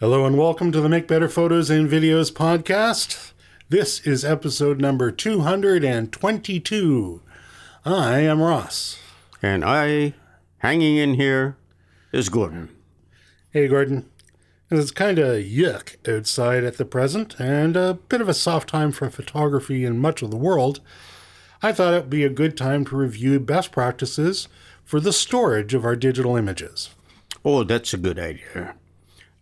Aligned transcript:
Hello 0.00 0.24
and 0.24 0.38
welcome 0.38 0.72
to 0.72 0.80
the 0.80 0.88
Make 0.88 1.06
Better 1.06 1.28
Photos 1.28 1.68
and 1.68 1.86
Videos 1.86 2.32
podcast. 2.32 3.32
This 3.68 4.00
is 4.06 4.24
episode 4.24 4.80
number 4.80 5.10
222. 5.10 7.20
I 7.84 8.20
am 8.20 8.40
Ross. 8.40 8.98
And 9.42 9.62
I, 9.62 10.14
hanging 10.60 10.96
in 10.96 11.16
here, 11.16 11.58
is 12.12 12.30
Gordon. 12.30 12.70
Hey, 13.50 13.68
Gordon. 13.68 14.08
It's 14.70 14.90
kind 14.90 15.18
of 15.18 15.42
yuck 15.42 15.96
outside 16.08 16.64
at 16.64 16.78
the 16.78 16.86
present 16.86 17.38
and 17.38 17.76
a 17.76 17.92
bit 17.92 18.22
of 18.22 18.28
a 18.30 18.32
soft 18.32 18.70
time 18.70 18.92
for 18.92 19.10
photography 19.10 19.84
in 19.84 19.98
much 19.98 20.22
of 20.22 20.30
the 20.30 20.38
world. 20.38 20.80
I 21.60 21.72
thought 21.72 21.92
it 21.92 22.04
would 22.04 22.08
be 22.08 22.24
a 22.24 22.30
good 22.30 22.56
time 22.56 22.86
to 22.86 22.96
review 22.96 23.38
best 23.38 23.70
practices 23.70 24.48
for 24.82 24.98
the 24.98 25.12
storage 25.12 25.74
of 25.74 25.84
our 25.84 25.94
digital 25.94 26.36
images. 26.36 26.88
Oh, 27.44 27.64
that's 27.64 27.92
a 27.92 27.98
good 27.98 28.18
idea. 28.18 28.76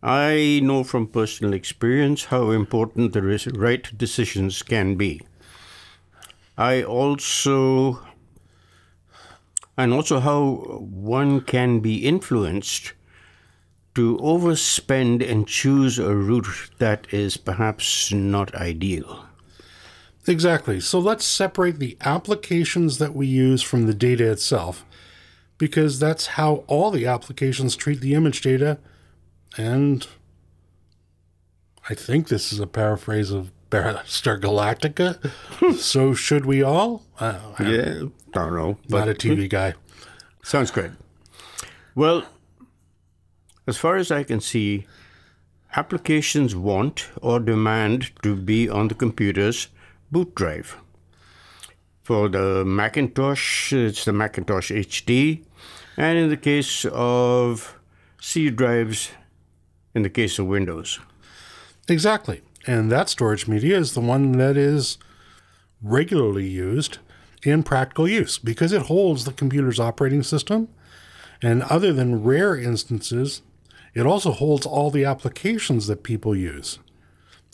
I 0.02 0.60
know 0.62 0.84
from 0.84 1.08
personal 1.08 1.52
experience 1.52 2.26
how 2.26 2.50
important 2.50 3.12
the 3.12 3.22
right 3.54 3.98
decisions 3.98 4.62
can 4.62 4.94
be. 4.94 5.20
I 6.56 6.82
also 6.82 8.00
and 9.76 9.92
also 9.92 10.18
how 10.18 10.80
one 10.80 11.40
can 11.40 11.78
be 11.80 12.04
influenced 12.04 12.92
to 13.94 14.16
overspend 14.18 15.28
and 15.28 15.46
choose 15.46 15.98
a 15.98 16.14
route 16.14 16.70
that 16.78 17.12
is 17.12 17.36
perhaps 17.36 18.12
not 18.12 18.54
ideal. 18.54 19.26
Exactly. 20.26 20.78
So 20.80 20.98
let's 20.98 21.24
separate 21.24 21.78
the 21.78 21.96
applications 22.00 22.98
that 22.98 23.14
we 23.14 23.26
use 23.26 23.62
from 23.62 23.86
the 23.86 23.94
data 23.94 24.30
itself, 24.30 24.84
because 25.58 25.98
that's 25.98 26.26
how 26.26 26.64
all 26.66 26.90
the 26.90 27.06
applications 27.06 27.76
treat 27.76 28.00
the 28.00 28.14
image 28.14 28.42
data 28.42 28.78
and 29.56 30.06
I 31.88 31.94
think 31.94 32.28
this 32.28 32.52
is 32.52 32.60
a 32.60 32.66
paraphrase 32.66 33.30
of 33.30 33.50
Battlestar 33.70 34.40
Galactica. 34.40 35.18
so 35.78 36.14
should 36.14 36.44
we 36.46 36.62
all? 36.62 37.04
Uh, 37.18 37.38
Yeah, 37.60 38.02
don't 38.32 38.54
know. 38.54 38.78
not 38.88 39.08
a 39.08 39.14
TV 39.14 39.48
guy. 39.58 39.74
Sounds 40.42 40.70
great. 40.70 40.90
Well, 41.94 42.24
as 43.66 43.76
far 43.76 43.96
as 43.96 44.10
I 44.10 44.22
can 44.22 44.40
see, 44.40 44.86
applications 45.76 46.54
want 46.56 47.08
or 47.20 47.40
demand 47.40 48.10
to 48.22 48.34
be 48.36 48.68
on 48.68 48.88
the 48.88 48.94
computer's 48.94 49.68
boot 50.10 50.34
drive. 50.34 50.76
For 52.02 52.28
the 52.30 52.64
Macintosh, 52.64 53.72
it's 53.74 54.06
the 54.06 54.12
Macintosh 54.14 54.70
HD, 54.70 55.44
and 55.98 56.16
in 56.16 56.30
the 56.30 56.38
case 56.38 56.86
of 56.90 57.78
C 58.18 58.48
drives, 58.48 59.10
in 59.98 60.02
the 60.04 60.10
case 60.10 60.38
of 60.38 60.46
Windows. 60.46 61.00
Exactly. 61.88 62.40
And 62.66 62.90
that 62.90 63.08
storage 63.08 63.48
media 63.48 63.76
is 63.76 63.94
the 63.94 64.00
one 64.00 64.32
that 64.32 64.56
is 64.56 64.96
regularly 65.82 66.46
used 66.46 66.98
in 67.42 67.62
practical 67.62 68.08
use 68.08 68.38
because 68.38 68.72
it 68.72 68.82
holds 68.82 69.24
the 69.24 69.32
computer's 69.32 69.80
operating 69.80 70.22
system. 70.22 70.68
And 71.42 71.62
other 71.64 71.92
than 71.92 72.22
rare 72.22 72.56
instances, 72.56 73.42
it 73.92 74.06
also 74.06 74.30
holds 74.30 74.66
all 74.66 74.90
the 74.90 75.04
applications 75.04 75.88
that 75.88 76.02
people 76.02 76.36
use. 76.36 76.78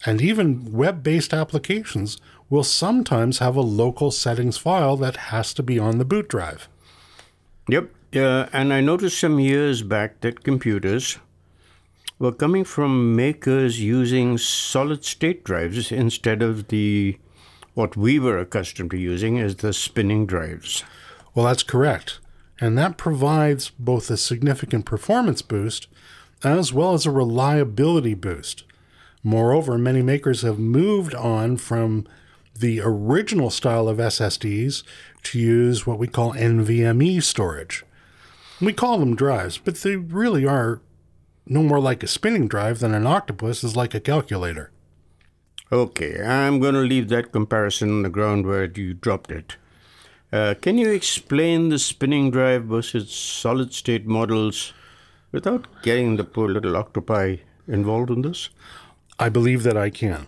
And 0.04 0.20
even 0.20 0.72
web 0.72 1.02
based 1.02 1.32
applications 1.32 2.18
will 2.50 2.64
sometimes 2.64 3.38
have 3.38 3.56
a 3.56 3.62
local 3.62 4.10
settings 4.10 4.58
file 4.58 4.96
that 4.98 5.16
has 5.32 5.54
to 5.54 5.62
be 5.62 5.78
on 5.78 5.96
the 5.96 6.04
boot 6.04 6.28
drive. 6.28 6.68
Yep. 7.68 7.90
Uh, 8.14 8.46
and 8.52 8.72
I 8.72 8.80
noticed 8.80 9.18
some 9.18 9.40
years 9.40 9.82
back 9.82 10.20
that 10.20 10.44
computers 10.44 11.18
were 12.18 12.32
coming 12.32 12.64
from 12.64 13.16
makers 13.16 13.80
using 13.80 14.38
solid 14.38 15.04
state 15.04 15.44
drives 15.44 15.90
instead 15.90 16.42
of 16.42 16.68
the 16.68 17.18
what 17.74 17.96
we 17.96 18.18
were 18.20 18.38
accustomed 18.38 18.92
to 18.92 18.98
using 18.98 19.38
as 19.38 19.56
the 19.56 19.72
spinning 19.72 20.26
drives. 20.26 20.84
Well, 21.34 21.46
that's 21.46 21.64
correct. 21.64 22.20
And 22.60 22.78
that 22.78 22.96
provides 22.96 23.70
both 23.70 24.10
a 24.10 24.16
significant 24.16 24.84
performance 24.84 25.42
boost 25.42 25.88
as 26.44 26.72
well 26.72 26.92
as 26.94 27.04
a 27.04 27.10
reliability 27.10 28.14
boost. 28.14 28.64
Moreover, 29.24 29.78
many 29.78 30.02
makers 30.02 30.42
have 30.42 30.58
moved 30.58 31.14
on 31.14 31.56
from 31.56 32.06
the 32.54 32.80
original 32.80 33.50
style 33.50 33.88
of 33.88 33.96
SSDs 33.96 34.84
to 35.24 35.38
use 35.38 35.86
what 35.86 35.98
we 35.98 36.06
call 36.06 36.34
NVMe 36.34 37.22
storage. 37.22 37.84
We 38.60 38.72
call 38.72 38.98
them 38.98 39.16
drives, 39.16 39.58
but 39.58 39.76
they 39.76 39.96
really 39.96 40.46
are 40.46 40.80
no 41.46 41.62
more 41.62 41.80
like 41.80 42.02
a 42.02 42.06
spinning 42.06 42.48
drive 42.48 42.78
than 42.78 42.94
an 42.94 43.06
octopus 43.06 43.62
is 43.64 43.76
like 43.76 43.94
a 43.94 44.00
calculator. 44.00 44.70
Okay, 45.72 46.22
I'm 46.22 46.60
going 46.60 46.74
to 46.74 46.80
leave 46.80 47.08
that 47.08 47.32
comparison 47.32 47.90
on 47.90 48.02
the 48.02 48.10
ground 48.10 48.46
where 48.46 48.64
you 48.64 48.94
dropped 48.94 49.30
it. 49.30 49.56
Uh, 50.32 50.54
can 50.60 50.78
you 50.78 50.90
explain 50.90 51.68
the 51.68 51.78
spinning 51.78 52.30
drive 52.30 52.64
versus 52.64 53.10
solid 53.12 53.72
state 53.72 54.06
models 54.06 54.72
without 55.32 55.66
getting 55.82 56.16
the 56.16 56.24
poor 56.24 56.48
little 56.48 56.76
octopi 56.76 57.36
involved 57.68 58.10
in 58.10 58.22
this? 58.22 58.50
I 59.18 59.28
believe 59.28 59.62
that 59.62 59.76
I 59.76 59.90
can. 59.90 60.26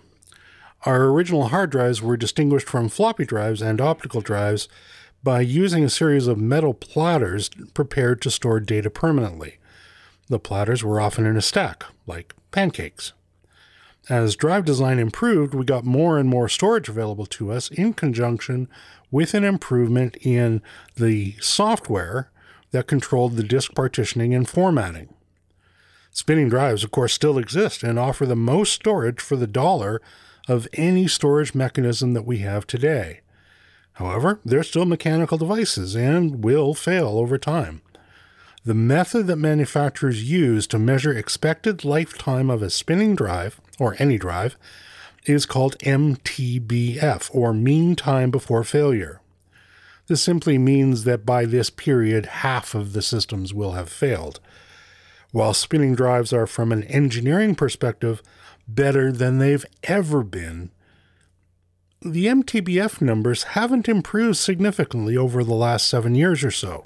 Our 0.84 1.06
original 1.06 1.48
hard 1.48 1.70
drives 1.70 2.00
were 2.00 2.16
distinguished 2.16 2.68
from 2.68 2.88
floppy 2.88 3.24
drives 3.24 3.60
and 3.60 3.80
optical 3.80 4.20
drives 4.20 4.68
by 5.24 5.40
using 5.40 5.82
a 5.82 5.90
series 5.90 6.28
of 6.28 6.38
metal 6.38 6.72
platters 6.72 7.50
prepared 7.74 8.22
to 8.22 8.30
store 8.30 8.60
data 8.60 8.90
permanently. 8.90 9.58
The 10.28 10.38
platters 10.38 10.82
were 10.82 11.00
often 11.00 11.24
in 11.24 11.36
a 11.36 11.42
stack, 11.42 11.84
like 12.06 12.34
pancakes. 12.50 13.12
As 14.08 14.36
drive 14.36 14.64
design 14.64 14.98
improved, 14.98 15.54
we 15.54 15.64
got 15.64 15.84
more 15.84 16.18
and 16.18 16.28
more 16.28 16.48
storage 16.48 16.88
available 16.88 17.26
to 17.26 17.50
us 17.50 17.70
in 17.70 17.92
conjunction 17.92 18.68
with 19.10 19.34
an 19.34 19.44
improvement 19.44 20.16
in 20.20 20.62
the 20.96 21.34
software 21.40 22.30
that 22.70 22.86
controlled 22.86 23.36
the 23.36 23.42
disk 23.42 23.74
partitioning 23.74 24.34
and 24.34 24.48
formatting. 24.48 25.12
Spinning 26.10 26.48
drives, 26.48 26.82
of 26.82 26.90
course, 26.90 27.12
still 27.12 27.36
exist 27.36 27.82
and 27.82 27.98
offer 27.98 28.26
the 28.26 28.36
most 28.36 28.72
storage 28.72 29.20
for 29.20 29.36
the 29.36 29.46
dollar 29.46 30.00
of 30.48 30.68
any 30.72 31.06
storage 31.06 31.54
mechanism 31.54 32.14
that 32.14 32.24
we 32.24 32.38
have 32.38 32.66
today. 32.66 33.20
However, 33.94 34.40
they're 34.44 34.62
still 34.62 34.84
mechanical 34.84 35.38
devices 35.38 35.96
and 35.96 36.44
will 36.44 36.74
fail 36.74 37.18
over 37.18 37.38
time. 37.38 37.82
The 38.66 38.74
method 38.74 39.28
that 39.28 39.36
manufacturers 39.36 40.28
use 40.28 40.66
to 40.66 40.78
measure 40.80 41.12
expected 41.12 41.84
lifetime 41.84 42.50
of 42.50 42.62
a 42.62 42.68
spinning 42.68 43.14
drive, 43.14 43.60
or 43.78 43.94
any 44.00 44.18
drive, 44.18 44.56
is 45.24 45.46
called 45.46 45.78
MTBF, 45.78 47.30
or 47.32 47.54
mean 47.54 47.94
time 47.94 48.32
before 48.32 48.64
failure. 48.64 49.20
This 50.08 50.20
simply 50.20 50.58
means 50.58 51.04
that 51.04 51.24
by 51.24 51.44
this 51.44 51.70
period, 51.70 52.26
half 52.26 52.74
of 52.74 52.92
the 52.92 53.02
systems 53.02 53.54
will 53.54 53.72
have 53.72 53.88
failed. 53.88 54.40
While 55.30 55.54
spinning 55.54 55.94
drives 55.94 56.32
are, 56.32 56.48
from 56.48 56.72
an 56.72 56.82
engineering 56.84 57.54
perspective, 57.54 58.20
better 58.66 59.12
than 59.12 59.38
they've 59.38 59.66
ever 59.84 60.24
been, 60.24 60.72
the 62.02 62.26
MTBF 62.26 63.00
numbers 63.00 63.44
haven't 63.44 63.88
improved 63.88 64.38
significantly 64.38 65.16
over 65.16 65.44
the 65.44 65.54
last 65.54 65.86
seven 65.86 66.16
years 66.16 66.42
or 66.42 66.50
so. 66.50 66.84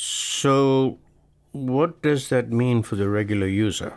So, 0.00 0.98
what 1.50 2.02
does 2.02 2.28
that 2.28 2.52
mean 2.52 2.84
for 2.84 2.94
the 2.94 3.08
regular 3.08 3.48
user? 3.48 3.94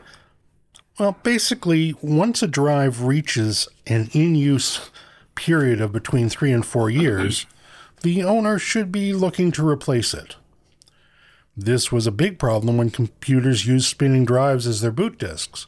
Well, 0.97 1.15
basically, 1.21 1.93
once 2.01 2.41
a 2.41 2.47
drive 2.47 3.03
reaches 3.03 3.67
an 3.85 4.09
in 4.11 4.33
use 4.33 4.89
period 5.35 5.79
of 5.79 5.91
between 5.91 6.27
three 6.27 6.51
and 6.51 6.65
four 6.65 6.89
years, 6.89 7.45
the 8.01 8.23
owner 8.23 8.57
should 8.57 8.91
be 8.91 9.13
looking 9.13 9.51
to 9.51 9.67
replace 9.67 10.15
it. 10.15 10.37
This 11.55 11.91
was 11.91 12.07
a 12.07 12.11
big 12.11 12.39
problem 12.39 12.77
when 12.77 12.89
computers 12.89 13.67
used 13.67 13.87
spinning 13.87 14.25
drives 14.25 14.65
as 14.65 14.81
their 14.81 14.89
boot 14.89 15.19
disks, 15.19 15.67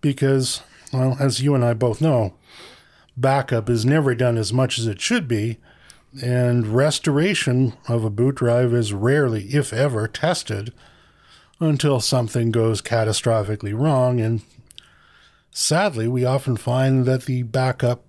because, 0.00 0.62
well, 0.94 1.14
as 1.20 1.42
you 1.42 1.54
and 1.54 1.62
I 1.62 1.74
both 1.74 2.00
know, 2.00 2.32
backup 3.18 3.68
is 3.68 3.84
never 3.84 4.14
done 4.14 4.38
as 4.38 4.50
much 4.50 4.78
as 4.78 4.86
it 4.86 5.02
should 5.02 5.28
be, 5.28 5.58
and 6.22 6.66
restoration 6.66 7.74
of 7.88 8.04
a 8.04 8.10
boot 8.10 8.36
drive 8.36 8.72
is 8.72 8.92
rarely, 8.92 9.44
if 9.54 9.72
ever, 9.72 10.08
tested 10.08 10.72
until 11.60 12.00
something 12.00 12.50
goes 12.50 12.80
catastrophically 12.80 13.78
wrong. 13.78 14.20
And 14.20 14.42
sadly, 15.50 16.08
we 16.08 16.24
often 16.24 16.56
find 16.56 17.04
that 17.04 17.24
the 17.24 17.42
backup 17.42 18.04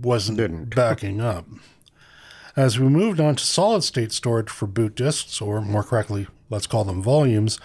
wasn't 0.00 0.38
Didn't. 0.38 0.74
backing 0.74 1.20
up. 1.20 1.46
As 2.56 2.78
we 2.80 2.88
moved 2.88 3.20
on 3.20 3.36
to 3.36 3.44
solid 3.44 3.84
state 3.84 4.12
storage 4.12 4.50
for 4.50 4.66
boot 4.66 4.96
disks, 4.96 5.40
or 5.40 5.60
more 5.60 5.84
correctly, 5.84 6.26
let's 6.48 6.66
call 6.66 6.84
them 6.84 7.02
volumes, 7.02 7.60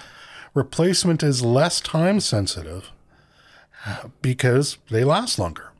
replacement 0.53 1.23
is 1.23 1.43
less 1.43 1.81
time 1.81 2.19
sensitive 2.19 2.91
because 4.21 4.77
they 4.89 5.03
last 5.03 5.39
longer. 5.39 5.71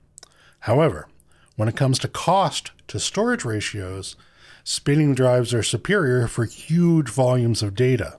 However, 0.62 1.07
when 1.56 1.69
it 1.69 1.75
comes 1.75 2.00
to 2.00 2.07
cost 2.07 2.72
to 2.88 3.00
storage 3.00 3.46
ratios, 3.46 4.16
spinning 4.63 5.16
drives 5.16 5.54
are 5.54 5.63
superior 5.63 6.28
for 6.28 6.46
huge 6.46 7.10
volumes 7.10 7.63
of 7.63 7.75
data. 7.75 8.18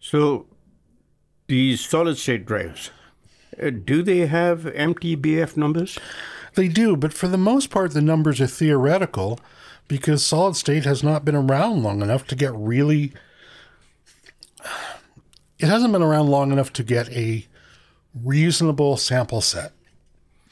So, 0.00 0.46
these 1.46 1.80
solid 1.80 2.18
state 2.18 2.44
drives, 2.44 2.90
uh, 3.62 3.70
do 3.70 4.02
they 4.02 4.26
have 4.26 4.62
MTBF 4.62 5.56
numbers? 5.56 5.98
They 6.54 6.68
do, 6.68 6.96
but 6.96 7.12
for 7.12 7.28
the 7.28 7.38
most 7.38 7.70
part, 7.70 7.92
the 7.92 8.02
numbers 8.02 8.40
are 8.40 8.46
theoretical 8.46 9.38
because 9.88 10.24
solid 10.24 10.56
state 10.56 10.84
has 10.84 11.02
not 11.02 11.24
been 11.24 11.36
around 11.36 11.82
long 11.82 12.02
enough 12.02 12.26
to 12.28 12.34
get 12.34 12.52
really. 12.54 13.12
It 15.58 15.66
hasn't 15.66 15.92
been 15.92 16.02
around 16.02 16.28
long 16.28 16.50
enough 16.50 16.72
to 16.74 16.82
get 16.82 17.08
a 17.10 17.46
reasonable 18.14 18.96
sample 18.96 19.40
set 19.40 19.72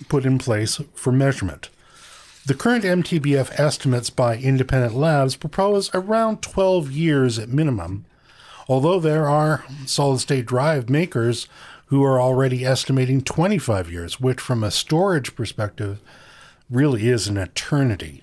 put 0.08 0.24
in 0.24 0.38
place 0.38 0.80
for 0.94 1.12
measurement. 1.12 1.68
The 2.46 2.54
current 2.54 2.84
MTBF 2.84 3.52
estimates 3.60 4.10
by 4.10 4.36
independent 4.36 4.94
labs 4.94 5.36
propose 5.36 5.90
around 5.92 6.42
12 6.42 6.90
years 6.90 7.38
at 7.38 7.48
minimum, 7.48 8.06
although 8.68 8.98
there 8.98 9.28
are 9.28 9.64
solid 9.86 10.20
state 10.20 10.46
drive 10.46 10.88
makers 10.88 11.46
who 11.86 12.02
are 12.02 12.20
already 12.20 12.64
estimating 12.64 13.20
25 13.20 13.90
years, 13.90 14.20
which, 14.20 14.40
from 14.40 14.64
a 14.64 14.70
storage 14.70 15.34
perspective, 15.34 16.00
really 16.70 17.08
is 17.08 17.28
an 17.28 17.36
eternity. 17.36 18.22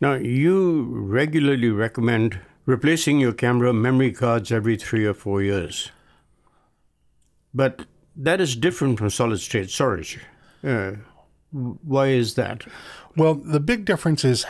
Now, 0.00 0.14
you 0.14 0.84
regularly 0.92 1.70
recommend 1.70 2.40
replacing 2.64 3.18
your 3.18 3.32
camera 3.32 3.72
memory 3.72 4.12
cards 4.12 4.52
every 4.52 4.76
three 4.76 5.04
or 5.04 5.14
four 5.14 5.42
years. 5.42 5.90
But 7.52 7.86
that 8.16 8.40
is 8.40 8.56
different 8.56 8.98
from 8.98 9.10
solid 9.10 9.38
state 9.40 9.70
storage. 9.70 10.18
Uh, 10.64 10.92
why 11.52 12.08
is 12.08 12.34
that? 12.34 12.64
Well, 13.16 13.34
the 13.34 13.60
big 13.60 13.84
difference 13.84 14.24
is 14.24 14.46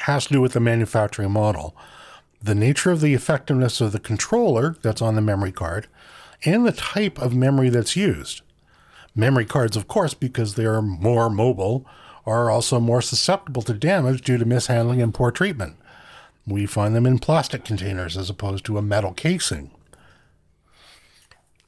has 0.00 0.26
to 0.26 0.34
do 0.34 0.40
with 0.40 0.52
the 0.52 0.60
manufacturing 0.60 1.32
model, 1.32 1.74
the 2.42 2.54
nature 2.54 2.90
of 2.90 3.00
the 3.00 3.14
effectiveness 3.14 3.80
of 3.80 3.92
the 3.92 3.98
controller 3.98 4.76
that's 4.82 5.02
on 5.02 5.14
the 5.14 5.22
memory 5.22 5.52
card, 5.52 5.88
and 6.44 6.66
the 6.66 6.72
type 6.72 7.18
of 7.18 7.34
memory 7.34 7.70
that's 7.70 7.96
used. 7.96 8.42
Memory 9.14 9.46
cards, 9.46 9.76
of 9.76 9.88
course, 9.88 10.12
because 10.12 10.54
they 10.54 10.66
are 10.66 10.82
more 10.82 11.30
mobile, 11.30 11.86
are 12.26 12.50
also 12.50 12.78
more 12.78 13.00
susceptible 13.00 13.62
to 13.62 13.72
damage 13.72 14.20
due 14.20 14.36
to 14.36 14.44
mishandling 14.44 15.00
and 15.00 15.14
poor 15.14 15.30
treatment. 15.30 15.76
We 16.46 16.66
find 16.66 16.94
them 16.94 17.06
in 17.06 17.18
plastic 17.18 17.64
containers 17.64 18.16
as 18.16 18.28
opposed 18.28 18.64
to 18.66 18.78
a 18.78 18.82
metal 18.82 19.12
casing. 19.12 19.70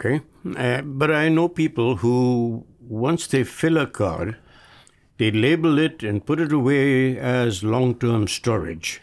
Okay. 0.00 0.22
Uh, 0.56 0.82
but 0.82 1.10
I 1.10 1.28
know 1.28 1.48
people 1.48 1.96
who, 1.96 2.64
once 2.80 3.26
they 3.26 3.42
fill 3.44 3.76
a 3.76 3.86
card, 3.86 4.36
they 5.18 5.30
label 5.32 5.78
it 5.78 6.02
and 6.02 6.24
put 6.24 6.40
it 6.40 6.52
away 6.52 7.18
as 7.18 7.64
long 7.64 7.96
term 7.96 8.28
storage. 8.28 9.00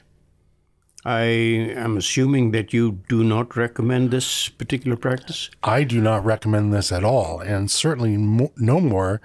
I 1.04 1.24
am 1.24 1.98
assuming 1.98 2.52
that 2.52 2.74
you 2.74 3.04
do 3.10 3.24
not 3.24 3.56
recommend 3.56 4.10
this 4.10 4.50
particular 4.50 4.98
practice? 4.98 5.52
I 5.62 5.84
do 5.84 6.02
not 6.02 6.26
recommend 6.26 6.74
this 6.74 6.92
at 6.92 7.04
all, 7.04 7.42
and 7.42 7.70
certainly 7.70 8.18
mo- 8.18 8.54
no 8.58 8.80
more 8.80 9.22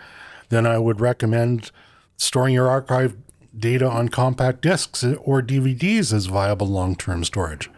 than 0.50 0.66
I 0.66 0.76
would 0.78 1.00
recommend 1.00 1.70
storing 2.19 2.52
your 2.52 2.69
archive 2.69 3.16
data 3.56 3.88
on 3.88 4.11
compact 4.11 4.61
discs 4.61 5.02
or 5.02 5.40
DVDs 5.40 6.12
as 6.12 6.26
viable 6.26 6.66
long 6.66 6.96
term 6.96 7.25
storage. 7.25 7.70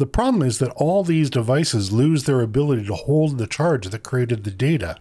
The 0.00 0.06
problem 0.06 0.42
is 0.42 0.60
that 0.60 0.72
all 0.76 1.04
these 1.04 1.28
devices 1.28 1.92
lose 1.92 2.24
their 2.24 2.40
ability 2.40 2.86
to 2.86 2.94
hold 2.94 3.36
the 3.36 3.46
charge 3.46 3.86
that 3.86 4.02
created 4.02 4.44
the 4.44 4.50
data 4.50 4.96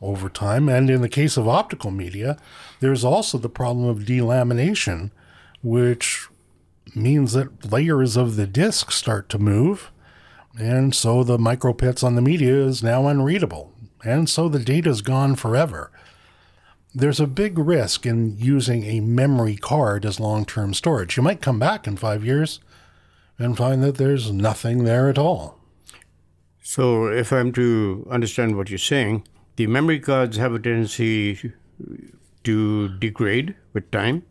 over 0.00 0.30
time. 0.30 0.70
And 0.70 0.88
in 0.88 1.02
the 1.02 1.08
case 1.10 1.36
of 1.36 1.46
optical 1.46 1.90
media, 1.90 2.38
there's 2.80 3.04
also 3.04 3.36
the 3.36 3.50
problem 3.50 3.86
of 3.86 4.06
delamination, 4.06 5.10
which 5.62 6.28
means 6.96 7.34
that 7.34 7.70
layers 7.70 8.16
of 8.16 8.36
the 8.36 8.46
disk 8.46 8.90
start 8.90 9.28
to 9.28 9.38
move. 9.38 9.92
And 10.58 10.94
so 10.94 11.22
the 11.22 11.36
micropits 11.36 12.02
on 12.02 12.14
the 12.14 12.22
media 12.22 12.54
is 12.54 12.82
now 12.82 13.08
unreadable. 13.08 13.74
And 14.02 14.30
so 14.30 14.48
the 14.48 14.60
data 14.60 14.88
is 14.88 15.02
gone 15.02 15.36
forever. 15.36 15.92
There's 16.94 17.20
a 17.20 17.26
big 17.26 17.58
risk 17.58 18.06
in 18.06 18.38
using 18.38 18.84
a 18.84 19.00
memory 19.00 19.56
card 19.56 20.06
as 20.06 20.18
long 20.18 20.46
term 20.46 20.72
storage. 20.72 21.18
You 21.18 21.22
might 21.22 21.42
come 21.42 21.58
back 21.58 21.86
in 21.86 21.98
five 21.98 22.24
years 22.24 22.60
and 23.38 23.56
find 23.56 23.82
that 23.82 23.96
there's 23.96 24.30
nothing 24.32 24.84
there 24.84 25.08
at 25.08 25.18
all. 25.18 25.58
So, 26.62 27.08
if 27.08 27.32
I'm 27.32 27.52
to 27.52 28.06
understand 28.10 28.56
what 28.56 28.70
you're 28.70 28.78
saying, 28.78 29.26
the 29.56 29.66
memory 29.66 30.00
cards 30.00 30.36
have 30.36 30.54
a 30.54 30.58
tendency 30.58 31.52
to 32.44 32.88
degrade 32.98 33.54
with 33.72 33.90
time. 33.90 34.24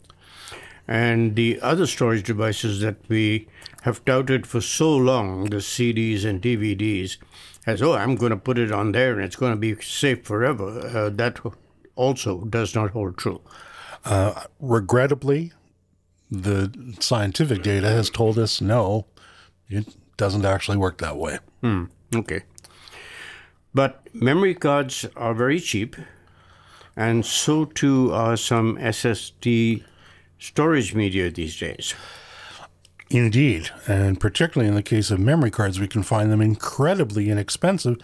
And 0.88 1.36
the 1.36 1.60
other 1.62 1.86
storage 1.86 2.24
devices 2.24 2.82
that 2.82 2.98
we 3.08 3.48
have 3.84 4.04
touted 4.06 4.46
for 4.48 4.62
so 4.62 4.96
long, 4.96 5.46
the 5.46 5.58
CDs 5.58 6.26
and 6.26 6.42
DVDs, 6.42 7.18
as, 7.66 7.82
oh, 7.82 7.94
I'm 7.94 8.16
going 8.16 8.32
to 8.32 8.38
put 8.38 8.58
it 8.58 8.72
on 8.72 8.92
there 8.92 9.14
and 9.14 9.24
it's 9.24 9.36
going 9.36 9.54
to 9.54 9.58
be 9.58 9.80
safe 9.82 10.24
forever, 10.24 10.80
uh, 10.88 11.10
that 11.12 11.40
also 11.96 12.46
does 12.46 12.76
not 12.76 12.92
hold 12.92 13.18
true. 13.18 13.42
Uh, 14.04 14.44
regrettably, 14.60 15.54
the 16.32 16.96
scientific 17.00 17.62
data 17.62 17.90
has 17.90 18.10
told 18.10 18.40
us 18.40 18.62
no, 18.62 19.06
it 19.68 19.86
doesn't 20.18 20.46
actually 20.46 20.78
work 20.78 20.98
that 21.00 21.18
way. 21.18 21.40
Hmm. 21.62 21.86
Okay. 22.16 22.44
But 23.74 24.08
memory 24.14 24.56
cards 24.56 25.06
are 25.16 25.34
very 25.34 25.60
cheap, 25.60 25.96
and 26.96 27.26
so 27.26 27.66
too 27.66 28.12
are 28.14 28.38
some 28.38 28.78
SSD 28.78 29.84
storage 30.40 30.94
media 30.96 31.30
these 31.30 31.58
days. 31.58 31.94
Indeed, 33.10 33.70
and 33.88 34.20
particularly 34.20 34.70
in 34.70 34.76
the 34.76 34.84
case 34.84 35.12
of 35.12 35.20
memory 35.20 35.52
cards, 35.52 35.80
we 35.80 35.88
can 35.88 36.04
find 36.04 36.32
them 36.32 36.42
incredibly 36.42 37.30
inexpensive 37.30 37.98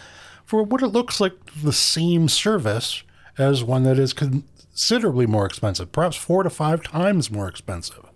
for 0.45 0.63
what 0.63 0.81
it 0.81 0.87
looks 0.87 1.21
like 1.21 1.33
the 1.61 1.73
same 1.73 2.27
service 2.27 3.03
as 3.37 3.63
one 3.63 3.83
that 3.83 3.99
is 3.99 4.13
considerably 4.13 5.25
more 5.25 5.45
expensive, 5.45 5.91
perhaps 5.91 6.17
four 6.17 6.43
to 6.43 6.49
five 6.49 6.83
times 6.83 7.31
more 7.31 7.47
expensive. 7.47 8.06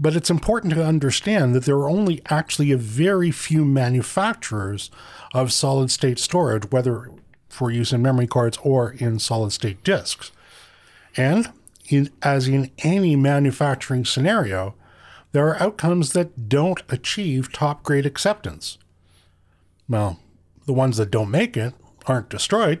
But 0.00 0.16
it's 0.16 0.30
important 0.30 0.72
to 0.72 0.84
understand 0.84 1.54
that 1.54 1.66
there 1.66 1.76
are 1.76 1.90
only 1.90 2.22
actually 2.30 2.72
a 2.72 2.78
very 2.78 3.30
few 3.30 3.66
manufacturers 3.66 4.90
of 5.34 5.52
solid 5.52 5.90
state 5.90 6.18
storage, 6.18 6.70
whether 6.70 7.10
for 7.50 7.70
use 7.70 7.92
in 7.92 8.00
memory 8.00 8.26
cards 8.26 8.58
or 8.62 8.92
in 8.92 9.18
solid 9.18 9.52
state 9.52 9.84
disks. 9.84 10.32
And 11.18 11.52
in, 11.90 12.08
as 12.22 12.48
in 12.48 12.70
any 12.78 13.14
manufacturing 13.14 14.06
scenario, 14.06 14.74
there 15.32 15.46
are 15.48 15.62
outcomes 15.62 16.12
that 16.14 16.48
don't 16.48 16.82
achieve 16.88 17.52
top 17.52 17.82
grade 17.82 18.06
acceptance. 18.06 18.78
Well, 19.86 20.18
the 20.64 20.72
ones 20.72 20.96
that 20.96 21.10
don't 21.10 21.30
make 21.30 21.58
it 21.58 21.74
aren't 22.06 22.30
destroyed, 22.30 22.80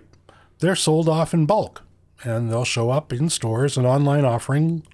they're 0.60 0.74
sold 0.74 1.08
off 1.08 1.34
in 1.34 1.44
bulk, 1.44 1.82
and 2.24 2.50
they'll 2.50 2.64
show 2.64 2.90
up 2.90 3.12
in 3.12 3.28
stores 3.28 3.76
and 3.76 3.86
online 3.86 4.24
offering 4.24 4.84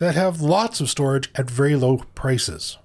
that 0.00 0.14
have 0.14 0.40
lots 0.40 0.80
of 0.80 0.90
storage 0.90 1.30
at 1.36 1.48
very 1.48 1.76
low 1.76 1.98
prices. 2.14 2.78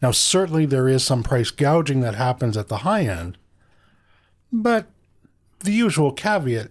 Now, 0.00 0.12
certainly 0.12 0.64
there 0.64 0.88
is 0.88 1.04
some 1.04 1.22
price 1.22 1.50
gouging 1.50 2.00
that 2.00 2.14
happens 2.14 2.56
at 2.56 2.68
the 2.68 2.78
high 2.78 3.02
end, 3.02 3.36
but 4.52 4.86
the 5.60 5.72
usual 5.72 6.12
caveat 6.12 6.68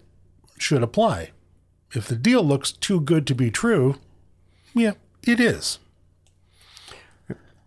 should 0.58 0.82
apply. 0.82 1.30
If 1.92 2.08
the 2.08 2.16
deal 2.16 2.42
looks 2.42 2.72
too 2.72 3.00
good 3.00 3.26
to 3.26 3.34
be 3.34 3.50
true, 3.50 3.96
yeah, 4.74 4.92
it 5.26 5.38
is. 5.38 5.78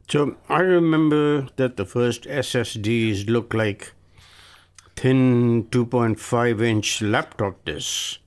So 0.10 0.38
I 0.50 0.62
remember 0.62 1.48
that 1.58 1.78
the 1.78 1.86
first 1.86 2.24
SSDs 2.24 3.30
looked 3.30 3.54
like 3.54 3.94
thin 4.96 5.66
2.5 5.66 6.62
inch 6.64 7.02
laptop 7.04 7.64
discs. 7.66 8.18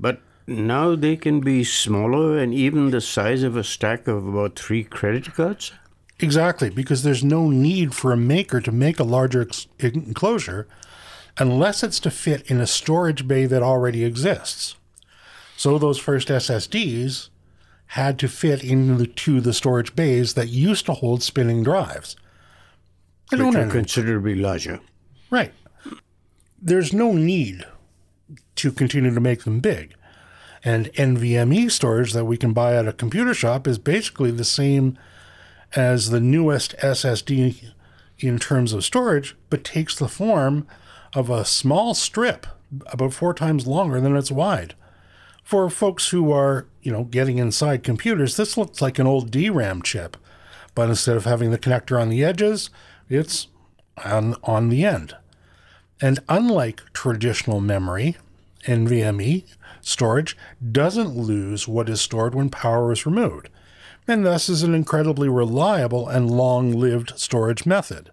But 0.00 0.20
now 0.48 0.96
they 0.96 1.16
can 1.16 1.40
be 1.40 1.62
smaller 1.62 2.38
and 2.38 2.54
even 2.54 2.90
the 2.90 3.00
size 3.00 3.42
of 3.42 3.56
a 3.56 3.64
stack 3.64 4.08
of 4.08 4.26
about 4.26 4.58
three 4.58 4.82
credit 4.82 5.34
cards? 5.34 5.72
Exactly, 6.20 6.70
because 6.70 7.02
there's 7.02 7.22
no 7.22 7.48
need 7.48 7.94
for 7.94 8.12
a 8.12 8.16
maker 8.16 8.60
to 8.60 8.72
make 8.72 8.98
a 8.98 9.04
larger 9.04 9.42
ex- 9.42 9.68
enclosure 9.78 10.66
unless 11.38 11.82
it's 11.82 12.00
to 12.00 12.10
fit 12.10 12.50
in 12.50 12.60
a 12.60 12.66
storage 12.66 13.28
bay 13.28 13.46
that 13.46 13.62
already 13.62 14.04
exists. 14.04 14.74
So 15.56 15.78
those 15.78 15.98
first 15.98 16.28
SSDs 16.28 17.28
had 17.92 18.18
to 18.18 18.28
fit 18.28 18.62
into 18.64 19.40
the 19.40 19.52
storage 19.52 19.94
bays 19.94 20.34
that 20.34 20.48
used 20.48 20.86
to 20.86 20.94
hold 20.94 21.22
spinning 21.22 21.62
drives. 21.62 22.16
They 23.30 23.42
Which 23.42 23.56
are 23.56 23.68
considerably 23.68 24.34
larger. 24.34 24.80
Right. 25.30 25.52
There's 26.60 26.92
no 26.92 27.12
need 27.12 27.64
to 28.56 28.72
continue 28.72 29.14
to 29.14 29.20
make 29.20 29.44
them 29.44 29.60
big. 29.60 29.94
And 30.64 30.92
NVMe 30.94 31.70
storage 31.70 32.12
that 32.12 32.24
we 32.24 32.36
can 32.36 32.52
buy 32.52 32.74
at 32.74 32.88
a 32.88 32.92
computer 32.92 33.34
shop 33.34 33.66
is 33.66 33.78
basically 33.78 34.30
the 34.30 34.44
same 34.44 34.98
as 35.76 36.10
the 36.10 36.20
newest 36.20 36.76
SSD 36.78 37.72
in 38.18 38.38
terms 38.38 38.72
of 38.72 38.84
storage, 38.84 39.36
but 39.50 39.64
takes 39.64 39.94
the 39.96 40.08
form 40.08 40.66
of 41.14 41.30
a 41.30 41.44
small 41.44 41.94
strip 41.94 42.46
about 42.86 43.12
four 43.12 43.32
times 43.32 43.66
longer 43.66 44.00
than 44.00 44.16
it's 44.16 44.30
wide. 44.30 44.74
For 45.42 45.70
folks 45.70 46.08
who 46.10 46.30
are, 46.32 46.66
you 46.82 46.92
know, 46.92 47.04
getting 47.04 47.38
inside 47.38 47.82
computers, 47.82 48.36
this 48.36 48.56
looks 48.56 48.82
like 48.82 48.98
an 48.98 49.06
old 49.06 49.30
DRAM 49.30 49.82
chip, 49.82 50.16
but 50.74 50.90
instead 50.90 51.16
of 51.16 51.24
having 51.24 51.50
the 51.50 51.58
connector 51.58 52.00
on 52.00 52.10
the 52.10 52.22
edges, 52.22 52.70
it's 53.08 53.48
on, 54.04 54.34
on 54.42 54.68
the 54.68 54.84
end. 54.84 55.16
And 56.00 56.20
unlike 56.28 56.82
traditional 56.92 57.60
memory, 57.60 58.16
NVMe 58.64 59.44
storage 59.80 60.36
doesn't 60.72 61.16
lose 61.16 61.68
what 61.68 61.88
is 61.88 62.00
stored 62.00 62.34
when 62.34 62.50
power 62.50 62.92
is 62.92 63.06
removed, 63.06 63.48
and 64.06 64.24
thus 64.24 64.48
is 64.48 64.62
an 64.62 64.74
incredibly 64.74 65.28
reliable 65.28 66.08
and 66.08 66.30
long 66.30 66.72
lived 66.72 67.12
storage 67.16 67.66
method. 67.66 68.10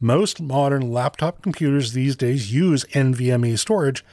Most 0.00 0.40
modern 0.40 0.90
laptop 0.90 1.42
computers 1.42 1.92
these 1.92 2.16
days 2.16 2.52
use 2.52 2.84
NVMe 2.86 3.58
storage, 3.58 4.04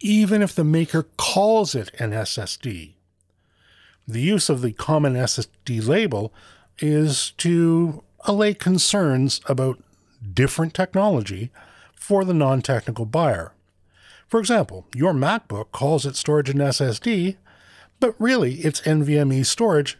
even 0.00 0.40
if 0.40 0.54
the 0.54 0.64
maker 0.64 1.04
calls 1.16 1.74
it 1.74 1.90
an 1.98 2.12
SSD. 2.12 2.94
The 4.06 4.20
use 4.22 4.48
of 4.48 4.62
the 4.62 4.72
common 4.72 5.14
SSD 5.14 5.86
label 5.86 6.32
is 6.78 7.32
to 7.38 8.02
allay 8.20 8.54
concerns 8.54 9.40
about 9.46 9.82
different 10.32 10.72
technology 10.72 11.50
for 11.94 12.24
the 12.24 12.34
non 12.34 12.62
technical 12.62 13.04
buyer. 13.04 13.52
For 14.28 14.38
example, 14.38 14.86
your 14.94 15.14
MacBook 15.14 15.72
calls 15.72 16.04
its 16.04 16.18
storage 16.18 16.50
an 16.50 16.58
SSD, 16.58 17.36
but 17.98 18.14
really 18.18 18.56
it's 18.56 18.82
NVMe 18.82 19.44
storage 19.44 19.98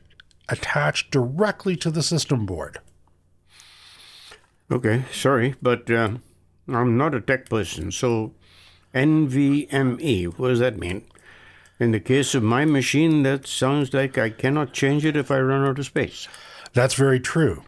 attached 0.51 1.11
directly 1.11 1.77
to 1.77 1.91
the 1.91 2.03
system 2.03 2.45
board. 2.45 2.79
Okay, 4.71 5.05
sorry, 5.11 5.55
but 5.63 5.91
uh, 5.91 6.19
I'm 6.69 6.99
not 6.99 7.15
a 7.15 7.23
tech 7.23 7.49
person, 7.49 7.91
so 7.91 8.35
NVMe, 8.95 10.27
what 10.39 10.49
does 10.49 10.59
that 10.59 10.79
mean? 10.79 11.07
In 11.81 11.93
the 11.93 12.01
case 12.01 12.35
of 12.35 12.43
my 12.43 12.67
machine, 12.67 13.23
that 13.23 13.47
sounds 13.47 13.95
like 13.95 14.19
I 14.19 14.29
cannot 14.29 14.75
change 14.75 15.07
it 15.07 15.17
if 15.17 15.31
I 15.31 15.39
run 15.41 15.67
out 15.67 15.79
of 15.79 15.87
space. 15.87 16.29
That's 16.75 16.95
very 16.95 17.21
true. 17.21 17.63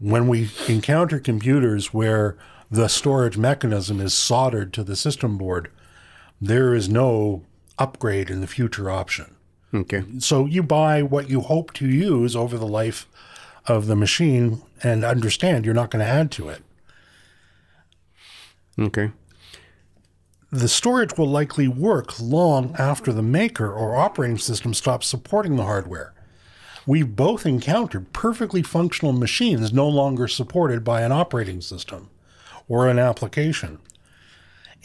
When 0.00 0.28
we 0.28 0.50
encounter 0.68 1.18
computers 1.18 1.94
where 1.94 2.36
the 2.70 2.88
storage 2.88 3.38
mechanism 3.38 4.00
is 4.00 4.12
soldered 4.12 4.72
to 4.74 4.84
the 4.84 4.96
system 4.96 5.38
board, 5.38 5.70
there 6.46 6.74
is 6.74 6.88
no 6.88 7.42
upgrade 7.78 8.30
in 8.30 8.40
the 8.40 8.46
future 8.46 8.90
option. 8.90 9.34
Okay. 9.72 10.04
So 10.18 10.46
you 10.46 10.62
buy 10.62 11.02
what 11.02 11.28
you 11.28 11.40
hope 11.40 11.72
to 11.74 11.88
use 11.88 12.36
over 12.36 12.56
the 12.56 12.66
life 12.66 13.06
of 13.66 13.86
the 13.86 13.96
machine 13.96 14.62
and 14.82 15.04
understand 15.04 15.64
you're 15.64 15.74
not 15.74 15.90
going 15.90 16.04
to 16.04 16.10
add 16.10 16.30
to 16.32 16.48
it. 16.48 16.62
Okay. 18.78 19.10
The 20.50 20.68
storage 20.68 21.18
will 21.18 21.28
likely 21.28 21.66
work 21.66 22.20
long 22.20 22.76
after 22.78 23.12
the 23.12 23.22
maker 23.22 23.72
or 23.72 23.96
operating 23.96 24.38
system 24.38 24.72
stops 24.72 25.08
supporting 25.08 25.56
the 25.56 25.64
hardware. 25.64 26.14
We've 26.86 27.16
both 27.16 27.46
encountered 27.46 28.12
perfectly 28.12 28.62
functional 28.62 29.12
machines 29.12 29.72
no 29.72 29.88
longer 29.88 30.28
supported 30.28 30.84
by 30.84 31.02
an 31.02 31.10
operating 31.10 31.60
system 31.60 32.10
or 32.68 32.88
an 32.88 32.98
application. 32.98 33.78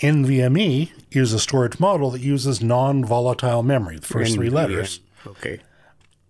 NVMe 0.02 0.92
is 1.12 1.34
a 1.34 1.40
storage 1.40 1.80
model 1.80 2.12
that 2.12 2.22
uses 2.22 2.62
non 2.62 3.04
volatile 3.04 3.64
memory, 3.64 3.98
the 3.98 4.08
first 4.08 4.36
three 4.36 4.50
letters. 4.50 5.02
Okay. 5.26 5.60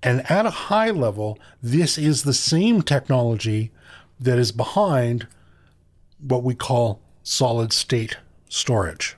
And 0.01 0.29
at 0.31 0.45
a 0.45 0.49
high 0.49 0.91
level, 0.91 1.37
this 1.61 1.97
is 1.97 2.23
the 2.23 2.33
same 2.33 2.81
technology 2.81 3.71
that 4.19 4.39
is 4.39 4.51
behind 4.51 5.27
what 6.19 6.43
we 6.43 6.55
call 6.55 7.01
solid 7.23 7.73
state 7.73 8.17
storage. 8.47 9.17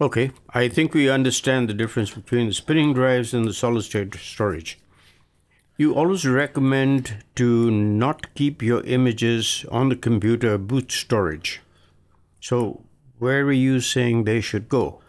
Okay. 0.00 0.30
I 0.50 0.68
think 0.68 0.94
we 0.94 1.10
understand 1.10 1.68
the 1.68 1.74
difference 1.74 2.10
between 2.10 2.48
the 2.48 2.54
spinning 2.54 2.94
drives 2.94 3.34
and 3.34 3.46
the 3.46 3.52
solid 3.52 3.82
state 3.82 4.14
storage. 4.14 4.78
You 5.76 5.94
always 5.94 6.26
recommend 6.26 7.24
to 7.36 7.70
not 7.70 8.34
keep 8.34 8.62
your 8.62 8.82
images 8.82 9.64
on 9.70 9.88
the 9.88 9.96
computer 9.96 10.58
boot 10.58 10.90
storage. 10.90 11.60
So, 12.40 12.82
where 13.18 13.42
are 13.42 13.52
you 13.52 13.80
saying 13.80 14.24
they 14.24 14.40
should 14.40 14.68
go? 14.68 15.00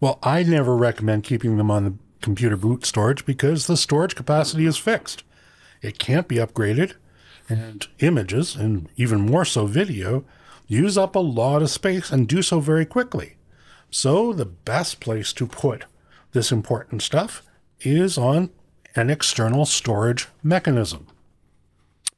Well, 0.00 0.18
I 0.22 0.42
never 0.42 0.76
recommend 0.76 1.24
keeping 1.24 1.56
them 1.56 1.70
on 1.70 1.84
the 1.84 1.94
computer 2.20 2.56
boot 2.56 2.84
storage 2.84 3.24
because 3.24 3.66
the 3.66 3.76
storage 3.76 4.14
capacity 4.14 4.66
is 4.66 4.76
fixed. 4.76 5.22
It 5.80 5.98
can't 5.98 6.28
be 6.28 6.36
upgraded, 6.36 6.94
and 7.48 7.86
images, 7.98 8.56
and 8.56 8.88
even 8.96 9.20
more 9.20 9.44
so 9.44 9.66
video, 9.66 10.24
use 10.66 10.96
up 10.96 11.14
a 11.14 11.20
lot 11.20 11.62
of 11.62 11.70
space 11.70 12.10
and 12.10 12.28
do 12.28 12.42
so 12.42 12.60
very 12.60 12.86
quickly. 12.86 13.36
So, 13.90 14.32
the 14.32 14.46
best 14.46 15.00
place 15.00 15.32
to 15.34 15.46
put 15.46 15.84
this 16.32 16.50
important 16.50 17.02
stuff 17.02 17.42
is 17.80 18.16
on 18.16 18.50
an 18.94 19.10
external 19.10 19.66
storage 19.66 20.28
mechanism. 20.42 21.06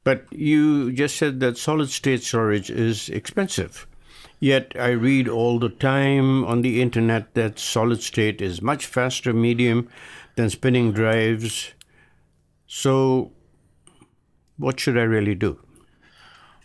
But 0.05 0.27
you 0.31 0.93
just 0.93 1.17
said 1.17 1.41
that 1.41 1.57
solid 1.57 1.91
state 1.91 2.23
storage 2.23 2.71
is 2.71 3.09
expensive. 3.09 3.87
Yet 4.45 4.75
I 4.79 4.91
read 4.91 5.27
all 5.27 5.59
the 5.59 5.71
time 5.71 6.45
on 6.45 6.61
the 6.61 6.83
internet 6.83 7.33
that 7.33 7.59
solid 7.59 8.03
state 8.03 8.43
is 8.43 8.61
much 8.61 8.85
faster 8.85 9.33
medium 9.33 9.89
than 10.37 10.51
spinning 10.51 10.93
drives. 10.93 11.73
So, 12.67 13.33
what 14.59 14.79
should 14.79 14.99
I 14.99 15.05
really 15.05 15.35
do? 15.35 15.61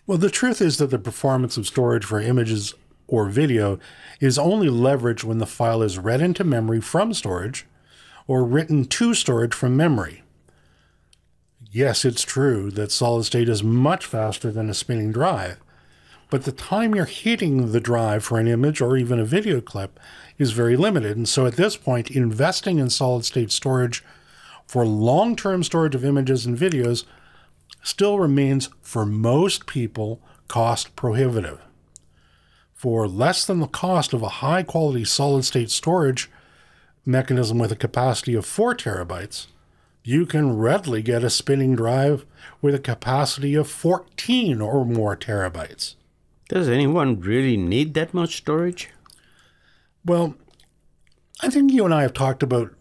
Well, 0.06 0.18
the 0.18 0.30
truth 0.30 0.60
is 0.60 0.76
that 0.80 0.90
the 0.90 1.00
performance 1.00 1.56
of 1.56 1.68
storage 1.68 2.04
for 2.04 2.20
images 2.20 2.74
or 3.08 3.30
video 3.30 3.80
is 4.20 4.38
only 4.38 4.68
leveraged 4.68 5.24
when 5.24 5.38
the 5.38 5.46
file 5.46 5.82
is 5.82 5.98
read 5.98 6.20
into 6.20 6.44
memory 6.44 6.82
from 6.82 7.14
storage 7.14 7.66
or 8.28 8.44
written 8.44 8.84
to 8.88 9.14
storage 9.14 9.54
from 9.54 9.78
memory. 9.78 10.22
Yes, 11.72 12.04
it's 12.04 12.24
true 12.24 12.72
that 12.72 12.92
solid 12.92 13.24
state 13.24 13.48
is 13.48 13.64
much 13.64 14.06
faster 14.06 14.52
than 14.52 14.70
a 14.70 14.74
spinning 14.74 15.14
drive, 15.14 15.62
but 16.30 16.44
the 16.44 16.52
time 16.52 16.94
you're 16.94 17.06
hitting 17.06 17.72
the 17.72 17.80
drive 17.80 18.24
for 18.24 18.40
an 18.40 18.48
image 18.48 18.82
or 18.82 18.96
even 18.96 19.20
a 19.20 19.26
video 19.26 19.62
clip 19.62 20.00
is 20.38 20.52
very 20.52 20.78
limited. 20.78 21.18
And 21.18 21.28
so 21.28 21.46
at 21.46 21.56
this 21.56 21.76
point, 21.76 22.12
investing 22.12 22.78
in 22.78 22.90
solid 22.90 23.26
state 23.26 23.52
storage 23.52 24.04
for 24.68 24.86
long 24.86 25.36
term 25.36 25.64
storage 25.64 25.96
of 25.96 26.06
images 26.06 26.46
and 26.46 26.58
videos 26.58 27.04
still 27.82 28.20
remains, 28.20 28.70
for 28.82 29.06
most 29.06 29.66
people, 29.66 30.22
cost 30.48 30.96
prohibitive. 30.96 31.60
For 32.74 33.08
less 33.08 33.46
than 33.46 33.60
the 33.60 33.68
cost 33.68 34.14
of 34.14 34.22
a 34.22 34.30
high 34.30 34.64
quality 34.64 35.06
solid 35.06 35.46
state 35.46 35.72
storage 35.72 36.30
mechanism 37.06 37.58
with 37.58 37.72
a 37.72 37.76
capacity 37.76 38.36
of 38.36 38.46
4 38.46 38.76
terabytes, 38.76 39.48
you 40.04 40.26
can 40.26 40.58
readily 40.58 41.02
get 41.02 41.24
a 41.24 41.30
spinning 41.30 41.76
drive 41.76 42.26
with 42.62 42.76
a 42.76 42.80
capacity 42.80 43.56
of 43.56 43.70
14 43.70 44.62
or 44.62 44.86
more 44.86 45.18
terabytes. 45.18 45.96
Does 46.50 46.68
anyone 46.68 47.20
really 47.22 47.56
need 47.56 47.94
that 47.94 48.14
much 48.14 48.38
storage? 48.38 48.90
Well, 50.04 50.34
I 51.42 51.50
think 51.50 51.72
you 51.72 51.86
and 51.86 51.94
I 51.94 52.02
have 52.02 52.14
talked 52.14 52.42
about 52.42 52.74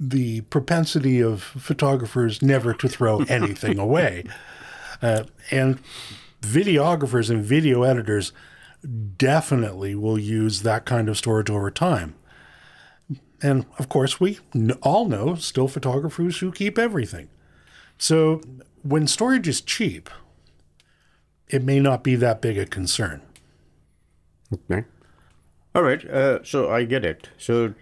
the 0.00 0.40
propensity 0.42 1.22
of 1.22 1.42
photographers 1.42 2.42
never 2.42 2.72
to 2.74 2.88
throw 2.88 3.20
anything 3.28 3.78
away. 3.78 4.24
Uh, 5.02 5.24
and 5.50 5.78
videographers 6.40 7.28
and 7.28 7.44
video 7.44 7.82
editors 7.82 8.32
definitely 9.18 9.94
will 9.94 10.18
use 10.18 10.62
that 10.62 10.86
kind 10.86 11.08
of 11.08 11.18
storage 11.18 11.50
over 11.50 11.70
time. 11.70 12.14
And 13.42 13.66
of 13.78 13.90
course, 13.90 14.20
we 14.20 14.38
all 14.80 15.04
know 15.06 15.34
still 15.34 15.68
photographers 15.68 16.38
who 16.38 16.50
keep 16.50 16.78
everything. 16.78 17.28
So 17.98 18.40
when 18.82 19.06
storage 19.06 19.48
is 19.48 19.60
cheap, 19.60 20.08
it 21.52 21.62
may 21.62 21.78
not 21.78 22.02
be 22.02 22.16
that 22.16 22.40
big 22.40 22.58
a 22.58 22.66
concern. 22.66 23.20
Okay. 24.52 24.84
All 25.74 25.82
right. 25.82 26.04
Uh, 26.08 26.42
so 26.42 26.70
I 26.70 26.84
get 26.84 27.04
it. 27.04 27.28
So 27.38 27.74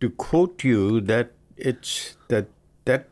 to 0.00 0.10
quote 0.10 0.62
you, 0.62 1.00
that 1.00 1.32
it's 1.56 2.16
that 2.28 2.48
that 2.84 3.08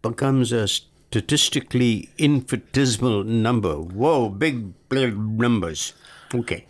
becomes 0.00 0.52
a 0.52 0.68
statistically 0.68 2.08
infinitesimal 2.18 3.24
number. 3.24 3.74
Whoa, 3.74 4.28
big, 4.28 4.88
big 4.88 5.18
numbers. 5.18 5.92
Okay. 6.34 6.66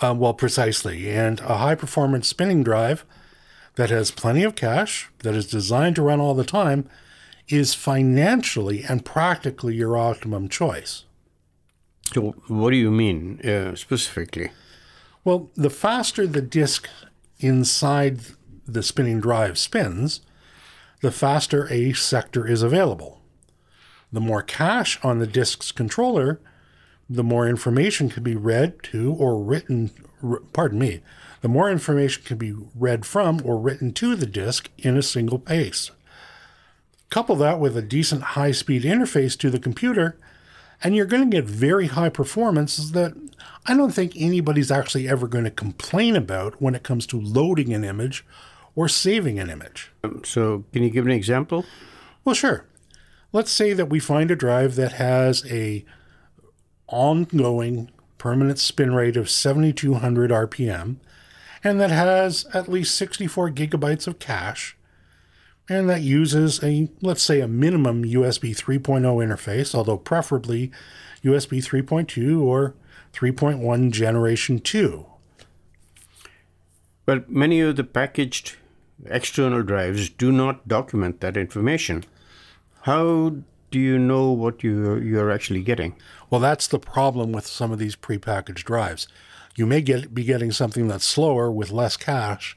Um, 0.00 0.18
well, 0.18 0.34
precisely. 0.34 1.10
And 1.10 1.40
a 1.40 1.58
high 1.58 1.74
performance 1.74 2.28
spinning 2.28 2.62
drive 2.62 3.04
that 3.74 3.90
has 3.90 4.10
plenty 4.10 4.44
of 4.44 4.54
cache, 4.54 5.10
that 5.20 5.34
is 5.34 5.46
designed 5.46 5.96
to 5.96 6.02
run 6.02 6.20
all 6.20 6.34
the 6.34 6.44
time, 6.44 6.88
is 7.48 7.74
financially 7.74 8.84
and 8.84 9.04
practically 9.04 9.74
your 9.74 9.96
optimum 9.96 10.48
choice. 10.48 11.04
So, 12.12 12.34
what 12.48 12.70
do 12.70 12.76
you 12.76 12.90
mean 12.90 13.40
uh, 13.40 13.74
specifically? 13.76 14.50
Well, 15.24 15.50
the 15.54 15.70
faster 15.70 16.26
the 16.26 16.42
disk 16.42 16.88
inside 17.38 18.20
the 18.66 18.82
spinning 18.82 19.20
drive 19.20 19.58
spins, 19.58 20.20
the 21.00 21.12
faster 21.12 21.68
a 21.72 21.92
sector 21.92 22.46
is 22.46 22.62
available. 22.62 23.20
The 24.12 24.20
more 24.20 24.42
cache 24.42 24.98
on 25.04 25.18
the 25.18 25.26
disk's 25.26 25.72
controller, 25.72 26.40
the 27.08 27.24
more 27.24 27.48
information 27.48 28.08
can 28.08 28.22
be 28.22 28.36
read 28.36 28.82
to 28.84 29.12
or 29.14 29.42
written, 29.42 29.90
pardon 30.52 30.78
me, 30.78 31.00
the 31.40 31.48
more 31.48 31.70
information 31.70 32.22
can 32.24 32.38
be 32.38 32.54
read 32.74 33.06
from 33.06 33.40
or 33.44 33.58
written 33.58 33.92
to 33.94 34.14
the 34.14 34.26
disk 34.26 34.70
in 34.78 34.96
a 34.96 35.02
single 35.02 35.38
pace. 35.38 35.90
Couple 37.10 37.36
that 37.36 37.58
with 37.58 37.76
a 37.76 37.82
decent 37.82 38.22
high 38.22 38.52
speed 38.52 38.84
interface 38.84 39.36
to 39.38 39.50
the 39.50 39.58
computer, 39.58 40.16
And 40.82 40.96
you're 40.96 41.06
going 41.06 41.28
to 41.28 41.36
get 41.36 41.44
very 41.44 41.88
high 41.88 42.08
performances 42.08 42.92
that 42.92 43.12
I 43.66 43.76
don't 43.76 43.92
think 43.92 44.12
anybody's 44.16 44.70
actually 44.70 45.08
ever 45.08 45.28
going 45.28 45.44
to 45.44 45.50
complain 45.50 46.16
about 46.16 46.62
when 46.62 46.74
it 46.74 46.82
comes 46.82 47.06
to 47.08 47.20
loading 47.20 47.74
an 47.74 47.84
image 47.84 48.24
or 48.74 48.88
saving 48.88 49.38
an 49.38 49.50
image. 49.50 49.92
Um, 50.02 50.22
so, 50.24 50.64
can 50.72 50.82
you 50.82 50.88
give 50.88 51.04
an 51.04 51.12
example? 51.12 51.66
Well, 52.24 52.34
sure. 52.34 52.64
Let's 53.32 53.50
say 53.50 53.74
that 53.74 53.90
we 53.90 54.00
find 54.00 54.30
a 54.30 54.36
drive 54.36 54.76
that 54.76 54.92
has 54.92 55.44
a 55.50 55.84
ongoing 56.88 57.90
permanent 58.16 58.58
spin 58.58 58.94
rate 58.94 59.16
of 59.16 59.30
7200 59.30 60.30
RPM 60.30 60.96
and 61.62 61.80
that 61.80 61.90
has 61.90 62.46
at 62.52 62.68
least 62.68 62.94
64 62.96 63.50
gigabytes 63.50 64.06
of 64.06 64.18
cache 64.18 64.76
and 65.70 65.88
that 65.88 66.02
uses 66.02 66.62
a 66.64 66.88
let's 67.00 67.22
say 67.22 67.40
a 67.40 67.46
minimum 67.46 68.04
USB 68.04 68.50
3.0 68.50 69.02
interface, 69.24 69.72
although 69.72 69.96
preferably 69.96 70.72
USB 71.22 71.58
3.2 71.64 72.42
or 72.42 72.74
3.1 73.14 73.92
generation 73.92 74.58
2. 74.58 75.06
But 77.06 77.30
many 77.30 77.60
of 77.60 77.76
the 77.76 77.84
packaged 77.84 78.56
external 79.06 79.62
drives 79.62 80.10
do 80.10 80.32
not 80.32 80.66
document 80.66 81.20
that 81.20 81.36
information. 81.36 82.04
How 82.82 83.36
do 83.70 83.78
you 83.78 83.98
know 83.98 84.32
what 84.32 84.64
you're, 84.64 85.00
you're 85.00 85.30
actually 85.30 85.62
getting? 85.62 85.94
Well, 86.30 86.40
that's 86.40 86.66
the 86.66 86.80
problem 86.80 87.30
with 87.30 87.46
some 87.46 87.70
of 87.70 87.78
these 87.78 87.94
prepackaged 87.94 88.64
drives. 88.64 89.06
You 89.54 89.66
may 89.66 89.82
get, 89.82 90.12
be 90.14 90.24
getting 90.24 90.50
something 90.50 90.88
that's 90.88 91.04
slower 91.04 91.50
with 91.50 91.70
less 91.70 91.96
cache 91.96 92.56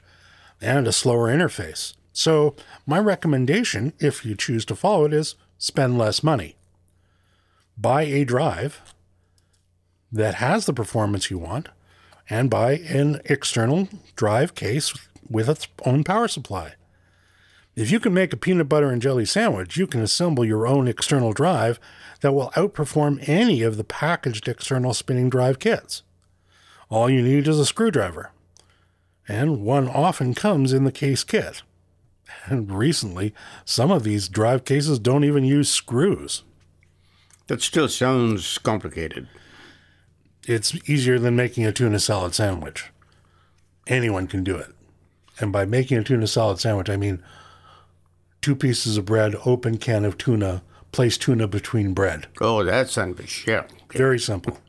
and 0.59 0.87
a 0.87 0.91
slower 0.91 1.27
interface. 1.27 1.93
So, 2.13 2.55
my 2.85 2.99
recommendation, 2.99 3.93
if 3.99 4.23
you 4.23 4.35
choose 4.35 4.65
to 4.65 4.75
follow 4.75 5.05
it, 5.05 5.13
is 5.13 5.35
spend 5.57 5.97
less 5.97 6.21
money. 6.21 6.55
Buy 7.75 8.03
a 8.03 8.23
drive 8.23 8.93
that 10.11 10.35
has 10.35 10.67
the 10.67 10.73
performance 10.73 11.31
you 11.31 11.39
want 11.39 11.69
and 12.29 12.49
buy 12.49 12.73
an 12.73 13.19
external 13.25 13.89
drive 14.15 14.53
case 14.53 14.93
with 15.27 15.49
its 15.49 15.67
own 15.85 16.03
power 16.03 16.27
supply. 16.27 16.73
If 17.75 17.89
you 17.89 17.99
can 17.99 18.13
make 18.13 18.31
a 18.31 18.37
peanut 18.37 18.69
butter 18.69 18.91
and 18.91 19.01
jelly 19.01 19.25
sandwich, 19.25 19.75
you 19.77 19.87
can 19.87 20.01
assemble 20.01 20.45
your 20.45 20.67
own 20.67 20.87
external 20.87 21.33
drive 21.33 21.79
that 22.21 22.33
will 22.33 22.51
outperform 22.51 23.27
any 23.27 23.63
of 23.63 23.77
the 23.77 23.83
packaged 23.83 24.47
external 24.47 24.93
spinning 24.93 25.29
drive 25.29 25.57
kits. 25.57 26.03
All 26.89 27.09
you 27.09 27.23
need 27.23 27.47
is 27.47 27.59
a 27.59 27.65
screwdriver, 27.65 28.29
and 29.27 29.63
one 29.65 29.87
often 29.87 30.35
comes 30.35 30.71
in 30.71 30.83
the 30.83 30.91
case 30.91 31.23
kit. 31.23 31.63
And 32.45 32.71
recently, 32.77 33.33
some 33.65 33.91
of 33.91 34.03
these 34.03 34.27
drive 34.29 34.65
cases 34.65 34.99
don't 34.99 35.23
even 35.23 35.43
use 35.43 35.69
screws. 35.69 36.43
That 37.47 37.61
still 37.61 37.89
sounds 37.89 38.57
complicated. 38.57 39.27
It's 40.47 40.75
easier 40.89 41.19
than 41.19 41.35
making 41.35 41.65
a 41.65 41.71
tuna 41.71 41.99
salad 41.99 42.35
sandwich. 42.35 42.91
Anyone 43.87 44.27
can 44.27 44.43
do 44.43 44.57
it. 44.57 44.73
And 45.39 45.51
by 45.51 45.65
making 45.65 45.97
a 45.97 46.03
tuna 46.03 46.27
salad 46.27 46.59
sandwich, 46.59 46.89
I 46.89 46.97
mean 46.97 47.23
two 48.41 48.55
pieces 48.55 48.97
of 48.97 49.05
bread, 49.05 49.35
open 49.45 49.77
can 49.77 50.05
of 50.05 50.17
tuna, 50.17 50.63
place 50.91 51.17
tuna 51.17 51.47
between 51.47 51.93
bread. 51.93 52.27
Oh, 52.39 52.63
that 52.63 52.89
sandwich, 52.89 53.45
yeah. 53.47 53.63
Very 53.93 54.19
simple. 54.19 54.59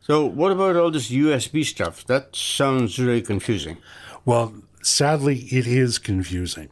So, 0.00 0.24
what 0.24 0.52
about 0.52 0.76
all 0.76 0.90
this 0.90 1.10
USB 1.10 1.64
stuff? 1.64 2.04
That 2.06 2.36
sounds 2.36 2.98
really 2.98 3.22
confusing. 3.22 3.78
Well, 4.24 4.54
sadly, 4.86 5.40
it 5.50 5.66
is 5.66 5.98
confusing. 5.98 6.68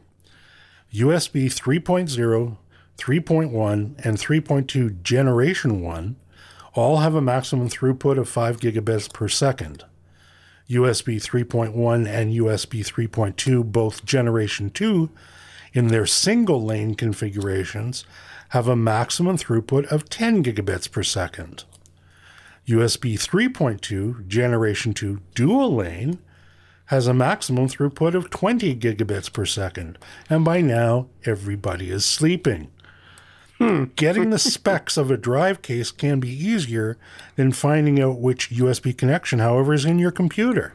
USB 0.93 1.45
3.0, 1.47 2.57
3.1, 2.97 4.05
and 4.05 4.17
3.2 4.17 5.01
Generation 5.03 5.81
1 5.81 6.15
all 6.73 6.97
have 6.97 7.15
a 7.15 7.21
maximum 7.21 7.69
throughput 7.69 8.17
of 8.17 8.29
5 8.29 8.59
gigabits 8.59 9.11
per 9.11 9.27
second. 9.27 9.83
USB 10.69 11.21
3.1 11.21 12.07
and 12.07 12.33
USB 12.33 12.79
3.2, 12.79 13.71
both 13.71 14.05
Generation 14.05 14.69
2, 14.69 15.09
in 15.73 15.87
their 15.87 16.05
single 16.05 16.63
lane 16.63 16.95
configurations, 16.95 18.05
have 18.49 18.67
a 18.67 18.75
maximum 18.75 19.37
throughput 19.37 19.85
of 19.87 20.09
10 20.09 20.43
gigabits 20.43 20.89
per 20.89 21.03
second. 21.03 21.65
USB 22.67 23.13
3.2 23.13 24.27
Generation 24.27 24.93
2 24.93 25.21
dual 25.35 25.75
lane 25.75 26.19
has 26.87 27.07
a 27.07 27.13
maximum 27.13 27.67
throughput 27.67 28.13
of 28.13 28.29
20 28.29 28.75
gigabits 28.75 29.31
per 29.31 29.45
second, 29.45 29.97
and 30.29 30.45
by 30.45 30.61
now 30.61 31.07
everybody 31.25 31.89
is 31.89 32.05
sleeping. 32.05 32.69
Hmm. 33.57 33.85
Getting 33.95 34.29
the 34.29 34.39
specs 34.39 34.97
of 34.97 35.09
a 35.09 35.17
drive 35.17 35.61
case 35.61 35.91
can 35.91 36.19
be 36.19 36.29
easier 36.29 36.97
than 37.35 37.51
finding 37.51 38.01
out 38.01 38.19
which 38.19 38.51
USB 38.51 38.95
connection, 38.95 39.39
however, 39.39 39.73
is 39.73 39.85
in 39.85 39.97
your 39.97 40.11
computer. 40.11 40.73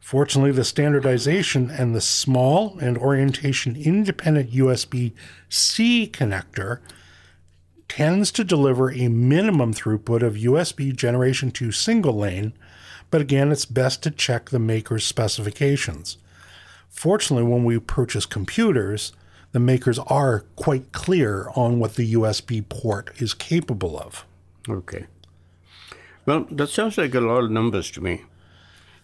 Fortunately, 0.00 0.52
the 0.52 0.64
standardization 0.64 1.70
and 1.70 1.94
the 1.94 2.00
small 2.00 2.78
and 2.78 2.96
orientation 2.96 3.76
independent 3.76 4.50
USB 4.52 5.12
C 5.48 6.08
connector 6.10 6.80
tends 7.88 8.30
to 8.32 8.44
deliver 8.44 8.90
a 8.90 9.08
minimum 9.08 9.74
throughput 9.74 10.22
of 10.22 10.34
USB 10.34 10.94
Generation 10.94 11.50
2 11.50 11.72
single 11.72 12.14
lane 12.14 12.52
but 13.10 13.20
again, 13.20 13.50
it's 13.50 13.64
best 13.64 14.02
to 14.02 14.10
check 14.10 14.50
the 14.50 14.58
maker's 14.58 15.04
specifications. 15.04 16.18
Fortunately, 16.88 17.48
when 17.48 17.64
we 17.64 17.78
purchase 17.78 18.26
computers, 18.26 19.12
the 19.52 19.60
makers 19.60 19.98
are 19.98 20.44
quite 20.56 20.92
clear 20.92 21.48
on 21.54 21.78
what 21.78 21.94
the 21.94 22.14
USB 22.14 22.66
port 22.68 23.10
is 23.20 23.34
capable 23.34 23.98
of. 23.98 24.26
Okay. 24.68 25.06
Well, 26.26 26.46
that 26.50 26.68
sounds 26.68 26.98
like 26.98 27.14
a 27.14 27.20
lot 27.20 27.44
of 27.44 27.50
numbers 27.50 27.90
to 27.92 28.02
me. 28.02 28.24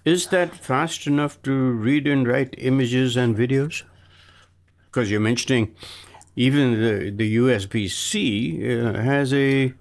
Is 0.04 0.26
that 0.26 0.54
fast 0.54 1.06
enough 1.06 1.40
to 1.42 1.52
read 1.52 2.06
and 2.06 2.28
write 2.28 2.54
images 2.58 3.16
and 3.16 3.34
videos? 3.34 3.84
Because 4.86 5.10
you're 5.10 5.20
mentioning 5.20 5.74
even 6.36 6.72
the, 6.72 7.10
the 7.10 7.36
USB 7.36 7.88
C 7.90 8.78
uh, 8.78 9.00
has 9.00 9.32
a, 9.32 9.72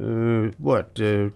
uh, 0.00 0.52
what, 0.58 1.00
uh, 1.00 1.30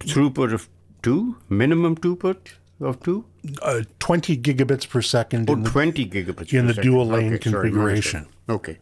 throughput 0.00 0.52
of 0.52 0.68
two, 1.06 1.36
minimum 1.48 1.94
throughput 1.94 2.54
of 2.80 3.00
two? 3.00 3.24
Uh, 3.62 3.82
20 4.00 4.36
gigabits 4.38 4.88
per 4.88 5.00
second. 5.00 5.48
Oh, 5.48 5.52
in 5.52 5.62
the, 5.62 5.70
20 5.70 6.04
gigabits 6.08 6.52
in 6.52 6.66
the 6.66 6.74
second. 6.74 6.90
dual 6.90 7.06
lane 7.06 7.34
okay, 7.34 7.38
configuration. 7.38 8.24
Sorry, 8.24 8.56
okay. 8.56 8.78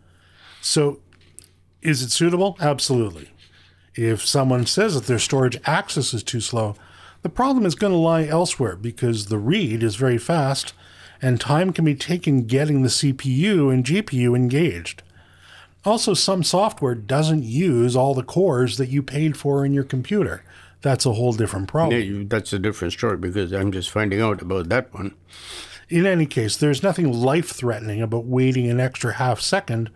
So, 0.63 1.01
is 1.83 2.01
it 2.01 2.11
suitable? 2.11 2.57
Absolutely. 2.61 3.29
If 3.95 4.27
someone 4.27 4.65
says 4.65 4.95
that 4.95 5.05
their 5.05 5.19
storage 5.19 5.61
access 5.67 6.15
is 6.15 6.23
too 6.23 6.41
slow, 6.41 6.77
the 7.21 7.29
problem 7.29 7.67
is 7.67 7.75
going 7.75 7.93
to 7.93 7.99
lie 7.99 8.25
elsewhere 8.25 8.77
because 8.77 9.27
the 9.27 9.37
read 9.37 9.83
is 9.83 9.97
very 9.97 10.19
fast 10.19 10.73
and 11.21 11.39
time 11.39 11.75
can 11.75 11.85
be 11.85 11.95
taken 11.95 12.47
getting 12.47 12.81
the 12.81 12.89
CPU 12.89 13.71
and 13.71 13.85
GPU 13.85 14.35
engaged. 14.35 15.03
Also, 15.85 16.15
some 16.15 16.43
software 16.43 16.95
doesn't 16.95 17.43
use 17.43 17.95
all 17.95 18.15
the 18.15 18.23
cores 18.23 18.79
that 18.79 18.89
you 18.89 19.03
paid 19.03 19.37
for 19.37 19.67
in 19.67 19.75
your 19.75 19.85
computer 19.85 20.43
that's 20.85 21.07
a 21.07 21.15
whole 21.15 21.33
different 21.33 21.67
problem. 21.67 21.99
Yeah, 21.99 22.25
that's 22.29 22.53
a 22.53 22.59
different 22.59 22.93
story 22.93 23.17
because 23.17 23.53
I'm 23.53 23.73
just 23.73 23.91
finding 23.91 24.21
out 24.21 24.43
about 24.43 24.69
that 24.69 24.93
one. 24.93 25.15
In 25.89 26.05
any 26.05 26.27
case, 26.27 26.59
there's 26.59 26.83
nothing 26.83 27.11
life 27.11 27.49
threatening 27.49 28.03
about 28.03 28.27
waiting 28.27 28.69
an 28.71 28.81
extra 28.81 29.15
half 29.15 29.41
second 29.41 29.91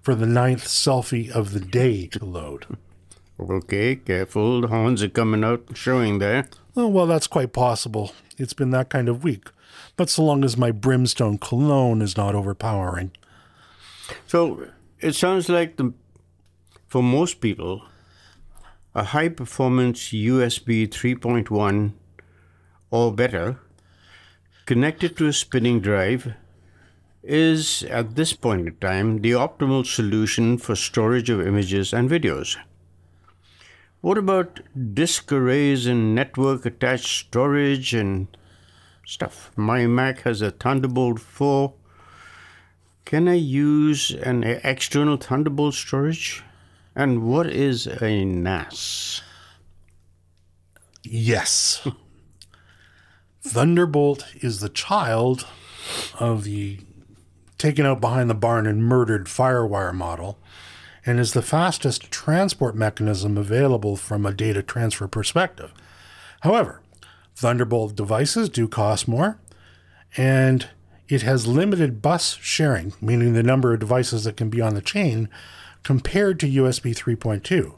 for 0.00 0.16
the 0.16 0.26
ninth 0.26 0.64
selfie 0.64 1.30
of 1.30 1.52
the 1.52 1.60
day 1.60 2.08
to 2.08 2.24
load. 2.24 2.66
Okay, 3.38 3.94
careful. 3.94 4.60
The 4.60 4.66
horns 4.66 5.00
are 5.04 5.08
coming 5.08 5.44
out 5.44 5.62
and 5.68 5.78
showing 5.78 6.18
there. 6.18 6.48
Oh, 6.76 6.88
well, 6.88 7.06
that's 7.06 7.28
quite 7.28 7.52
possible. 7.52 8.12
It's 8.36 8.52
been 8.52 8.70
that 8.70 8.88
kind 8.88 9.08
of 9.08 9.22
week. 9.22 9.48
But 9.96 10.10
so 10.10 10.24
long 10.24 10.42
as 10.42 10.56
my 10.56 10.72
brimstone 10.72 11.38
cologne 11.38 12.02
is 12.02 12.16
not 12.16 12.34
overpowering. 12.34 13.12
So 14.26 14.66
it 14.98 15.14
sounds 15.14 15.48
like 15.48 15.76
the, 15.76 15.92
for 16.88 17.00
most 17.00 17.40
people, 17.40 17.84
a 18.94 19.04
high 19.04 19.28
performance 19.28 20.10
USB 20.10 20.86
3.1 20.86 21.92
or 22.90 23.12
better 23.12 23.58
connected 24.66 25.16
to 25.16 25.26
a 25.26 25.32
spinning 25.32 25.80
drive 25.80 26.34
is 27.22 27.84
at 27.84 28.16
this 28.16 28.32
point 28.32 28.66
in 28.66 28.76
time 28.76 29.22
the 29.22 29.30
optimal 29.30 29.86
solution 29.86 30.58
for 30.58 30.76
storage 30.76 31.30
of 31.30 31.40
images 31.40 31.92
and 31.92 32.10
videos. 32.10 32.56
What 34.02 34.18
about 34.18 34.60
disk 34.94 35.30
arrays 35.32 35.86
and 35.86 36.14
network 36.14 36.66
attached 36.66 37.06
storage 37.06 37.94
and 37.94 38.26
stuff? 39.06 39.52
My 39.56 39.86
Mac 39.86 40.22
has 40.22 40.42
a 40.42 40.50
Thunderbolt 40.50 41.20
4. 41.20 41.72
Can 43.04 43.28
I 43.28 43.34
use 43.34 44.10
an 44.10 44.42
external 44.42 45.16
Thunderbolt 45.16 45.74
storage? 45.74 46.42
And 46.94 47.22
what 47.22 47.46
is 47.46 47.86
a 47.86 48.24
NAS? 48.24 49.22
Yes. 51.02 51.86
Thunderbolt 53.42 54.26
is 54.40 54.60
the 54.60 54.68
child 54.68 55.46
of 56.20 56.44
the 56.44 56.78
taken 57.58 57.86
out 57.86 58.00
behind 58.00 58.28
the 58.28 58.34
barn 58.34 58.66
and 58.66 58.84
murdered 58.84 59.26
Firewire 59.26 59.94
model. 59.94 60.38
and 61.04 61.18
is 61.18 61.32
the 61.32 61.42
fastest 61.42 62.10
transport 62.10 62.74
mechanism 62.76 63.36
available 63.36 63.96
from 63.96 64.24
a 64.24 64.32
data 64.32 64.62
transfer 64.62 65.08
perspective. 65.08 65.72
However, 66.40 66.80
Thunderbolt 67.34 67.96
devices 67.96 68.48
do 68.48 68.68
cost 68.68 69.08
more, 69.08 69.38
and 70.16 70.68
it 71.08 71.22
has 71.22 71.46
limited 71.46 72.02
bus 72.02 72.38
sharing, 72.40 72.92
meaning 73.00 73.32
the 73.32 73.42
number 73.42 73.72
of 73.72 73.80
devices 73.80 74.24
that 74.24 74.36
can 74.36 74.48
be 74.50 74.60
on 74.60 74.74
the 74.74 74.82
chain, 74.82 75.28
compared 75.82 76.38
to 76.40 76.46
USB 76.46 76.94
3.2. 76.94 77.74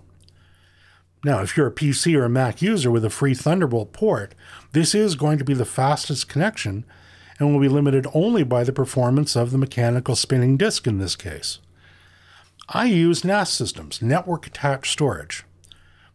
Now, 1.25 1.41
if 1.41 1.57
you're 1.57 1.69
a 1.69 1.73
PC 1.73 2.17
or 2.19 2.25
a 2.25 2.29
Mac 2.29 2.61
user 2.61 2.91
with 2.91 3.05
a 3.05 3.11
free 3.11 3.35
Thunderbolt 3.35 3.93
port, 3.93 4.35
this 4.73 4.95
is 4.95 5.15
going 5.15 5.39
to 5.39 5.45
be 5.45 5.55
the 5.55 5.65
fastest 5.65 6.29
connection 6.29 6.85
and 7.39 7.51
will 7.51 7.61
be 7.61 7.69
limited 7.69 8.07
only 8.13 8.45
by 8.45 8.63
the 8.63 8.73
performance 8.73 9.35
of 9.35 9.51
the 9.51 9.59
mechanical 9.59 10.17
spinning 10.17 10.57
disk 10.57 10.87
in 10.87 10.99
this 10.99 11.17
case. 11.17 11.61
I 12.69 12.87
use 12.87 13.25
NAS 13.25 13.51
systems, 13.51 14.03
network 14.03 14.47
attached 14.47 14.93
storage. 14.93 15.45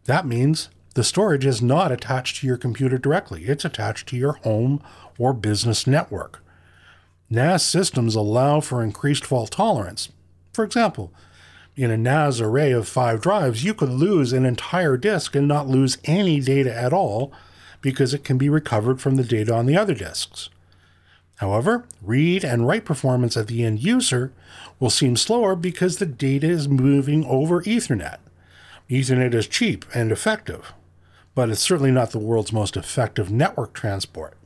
That 0.04 0.26
means 0.26 0.70
the 0.94 1.04
storage 1.04 1.46
is 1.46 1.60
not 1.60 1.92
attached 1.92 2.36
to 2.36 2.46
your 2.46 2.56
computer 2.56 2.98
directly, 2.98 3.44
it's 3.44 3.64
attached 3.64 4.08
to 4.08 4.16
your 4.16 4.34
home 4.44 4.82
or 5.18 5.32
business 5.32 5.86
network. 5.86 6.42
NAS 7.28 7.64
systems 7.64 8.14
allow 8.14 8.60
for 8.60 8.82
increased 8.82 9.24
fault 9.24 9.52
tolerance. 9.52 10.08
For 10.52 10.64
example, 10.64 11.12
in 11.76 11.90
a 11.90 11.96
NAS 11.96 12.40
array 12.40 12.72
of 12.72 12.88
five 12.88 13.20
drives, 13.20 13.64
you 13.64 13.74
could 13.74 13.90
lose 13.90 14.32
an 14.32 14.44
entire 14.44 14.96
disk 14.96 15.34
and 15.34 15.48
not 15.48 15.68
lose 15.68 15.98
any 16.04 16.40
data 16.40 16.74
at 16.74 16.92
all 16.92 17.32
because 17.80 18.12
it 18.12 18.24
can 18.24 18.38
be 18.38 18.48
recovered 18.48 19.00
from 19.00 19.16
the 19.16 19.24
data 19.24 19.54
on 19.54 19.66
the 19.66 19.76
other 19.76 19.94
disks. 19.94 20.50
However, 21.36 21.86
read 22.02 22.44
and 22.44 22.66
write 22.66 22.84
performance 22.84 23.36
at 23.36 23.46
the 23.46 23.64
end 23.64 23.82
user 23.82 24.32
will 24.78 24.90
seem 24.90 25.16
slower 25.16 25.56
because 25.56 25.96
the 25.96 26.06
data 26.06 26.46
is 26.46 26.68
moving 26.68 27.24
over 27.24 27.62
Ethernet. 27.62 28.18
Ethernet 28.90 29.32
is 29.32 29.46
cheap 29.46 29.86
and 29.94 30.12
effective, 30.12 30.74
but 31.34 31.48
it's 31.48 31.62
certainly 31.62 31.92
not 31.92 32.10
the 32.10 32.18
world's 32.18 32.52
most 32.52 32.76
effective 32.76 33.30
network 33.30 33.72
transport. 33.72 34.36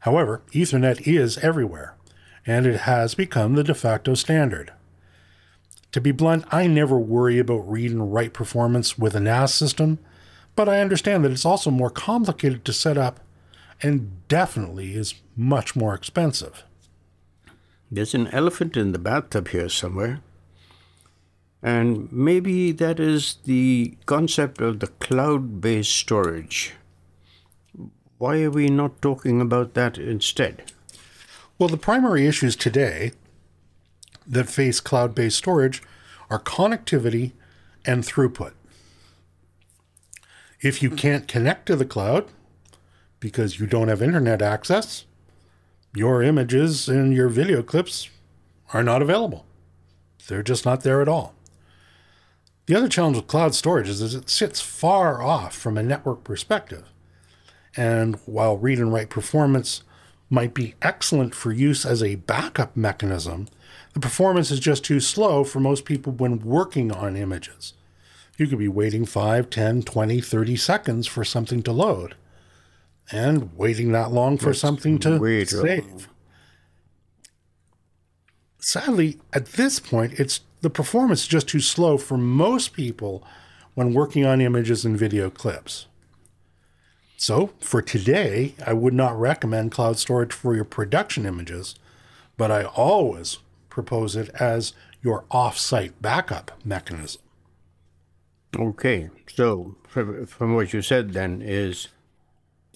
However, 0.00 0.40
Ethernet 0.52 1.06
is 1.06 1.36
everywhere, 1.38 1.94
and 2.46 2.64
it 2.64 2.80
has 2.80 3.14
become 3.14 3.54
the 3.54 3.64
de 3.64 3.74
facto 3.74 4.14
standard. 4.14 4.72
To 5.92 6.00
be 6.00 6.12
blunt, 6.12 6.44
I 6.50 6.66
never 6.66 6.98
worry 6.98 7.38
about 7.38 7.70
read 7.70 7.90
and 7.90 8.12
write 8.12 8.32
performance 8.32 8.98
with 8.98 9.14
a 9.14 9.20
NAS 9.20 9.54
system, 9.54 9.98
but 10.54 10.68
I 10.68 10.80
understand 10.80 11.24
that 11.24 11.32
it's 11.32 11.44
also 11.44 11.70
more 11.70 11.90
complicated 11.90 12.64
to 12.64 12.72
set 12.72 12.98
up 12.98 13.20
and 13.82 14.26
definitely 14.28 14.94
is 14.94 15.14
much 15.36 15.76
more 15.76 15.94
expensive. 15.94 16.64
There's 17.90 18.14
an 18.14 18.26
elephant 18.28 18.76
in 18.76 18.92
the 18.92 18.98
bathtub 18.98 19.48
here 19.48 19.68
somewhere. 19.68 20.20
And 21.62 22.12
maybe 22.12 22.72
that 22.72 23.00
is 23.00 23.38
the 23.44 23.96
concept 24.06 24.60
of 24.60 24.80
the 24.80 24.86
cloud 24.86 25.60
based 25.60 25.94
storage. 25.94 26.74
Why 28.18 28.42
are 28.42 28.50
we 28.50 28.68
not 28.68 29.02
talking 29.02 29.40
about 29.40 29.74
that 29.74 29.98
instead? 29.98 30.72
Well, 31.58 31.68
the 31.68 31.76
primary 31.76 32.26
issues 32.26 32.56
today 32.56 33.12
that 34.26 34.48
face 34.48 34.80
cloud 34.80 35.14
based 35.14 35.38
storage 35.38 35.82
are 36.30 36.40
connectivity 36.40 37.32
and 37.84 38.02
throughput. 38.02 38.52
If 40.60 40.82
you 40.82 40.90
can't 40.90 41.28
connect 41.28 41.66
to 41.66 41.76
the 41.76 41.84
cloud, 41.84 42.26
because 43.20 43.58
you 43.58 43.66
don't 43.66 43.88
have 43.88 44.02
internet 44.02 44.42
access, 44.42 45.04
your 45.94 46.22
images 46.22 46.88
and 46.88 47.14
your 47.14 47.28
video 47.28 47.62
clips 47.62 48.10
are 48.72 48.82
not 48.82 49.02
available. 49.02 49.46
They're 50.28 50.42
just 50.42 50.64
not 50.64 50.82
there 50.82 51.00
at 51.00 51.08
all. 51.08 51.34
The 52.66 52.74
other 52.74 52.88
challenge 52.88 53.16
with 53.16 53.28
cloud 53.28 53.54
storage 53.54 53.88
is 53.88 54.00
that 54.00 54.22
it 54.22 54.28
sits 54.28 54.60
far 54.60 55.22
off 55.22 55.54
from 55.54 55.78
a 55.78 55.82
network 55.82 56.24
perspective. 56.24 56.84
And 57.76 58.16
while 58.26 58.56
read 58.56 58.78
and 58.78 58.92
write 58.92 59.10
performance 59.10 59.82
might 60.28 60.52
be 60.52 60.74
excellent 60.82 61.34
for 61.34 61.52
use 61.52 61.86
as 61.86 62.02
a 62.02 62.16
backup 62.16 62.76
mechanism, 62.76 63.46
the 63.96 64.00
performance 64.00 64.50
is 64.50 64.60
just 64.60 64.84
too 64.84 65.00
slow 65.00 65.42
for 65.42 65.58
most 65.58 65.86
people 65.86 66.12
when 66.12 66.38
working 66.40 66.92
on 66.92 67.16
images. 67.16 67.72
You 68.36 68.46
could 68.46 68.58
be 68.58 68.68
waiting 68.68 69.06
5, 69.06 69.48
10, 69.48 69.84
20, 69.84 70.20
30 70.20 70.56
seconds 70.56 71.06
for 71.06 71.24
something 71.24 71.62
to 71.62 71.72
load 71.72 72.14
and 73.10 73.56
waiting 73.56 73.92
that 73.92 74.12
long 74.12 74.36
for 74.36 74.50
That's 74.50 74.60
something 74.60 74.98
to 74.98 75.46
save. 75.46 76.08
Sadly, 78.58 79.18
at 79.32 79.46
this 79.52 79.80
point, 79.80 80.20
it's 80.20 80.40
the 80.60 80.68
performance 80.68 81.22
is 81.22 81.28
just 81.28 81.48
too 81.48 81.60
slow 81.60 81.96
for 81.96 82.18
most 82.18 82.74
people 82.74 83.24
when 83.72 83.94
working 83.94 84.26
on 84.26 84.42
images 84.42 84.84
and 84.84 84.98
video 84.98 85.30
clips. 85.30 85.86
So, 87.16 87.52
for 87.60 87.80
today, 87.80 88.56
I 88.66 88.74
would 88.74 88.92
not 88.92 89.18
recommend 89.18 89.72
cloud 89.72 89.98
storage 89.98 90.34
for 90.34 90.54
your 90.54 90.66
production 90.66 91.24
images, 91.24 91.76
but 92.36 92.50
I 92.50 92.64
always 92.64 93.38
propose 93.76 94.16
it 94.16 94.30
as 94.40 94.72
your 95.02 95.18
off-site 95.30 96.00
backup 96.00 96.50
mechanism. 96.64 97.20
Okay, 98.58 99.10
so 99.34 99.76
from 100.26 100.54
what 100.54 100.72
you 100.72 100.80
said 100.82 101.12
then 101.12 101.42
is 101.42 101.88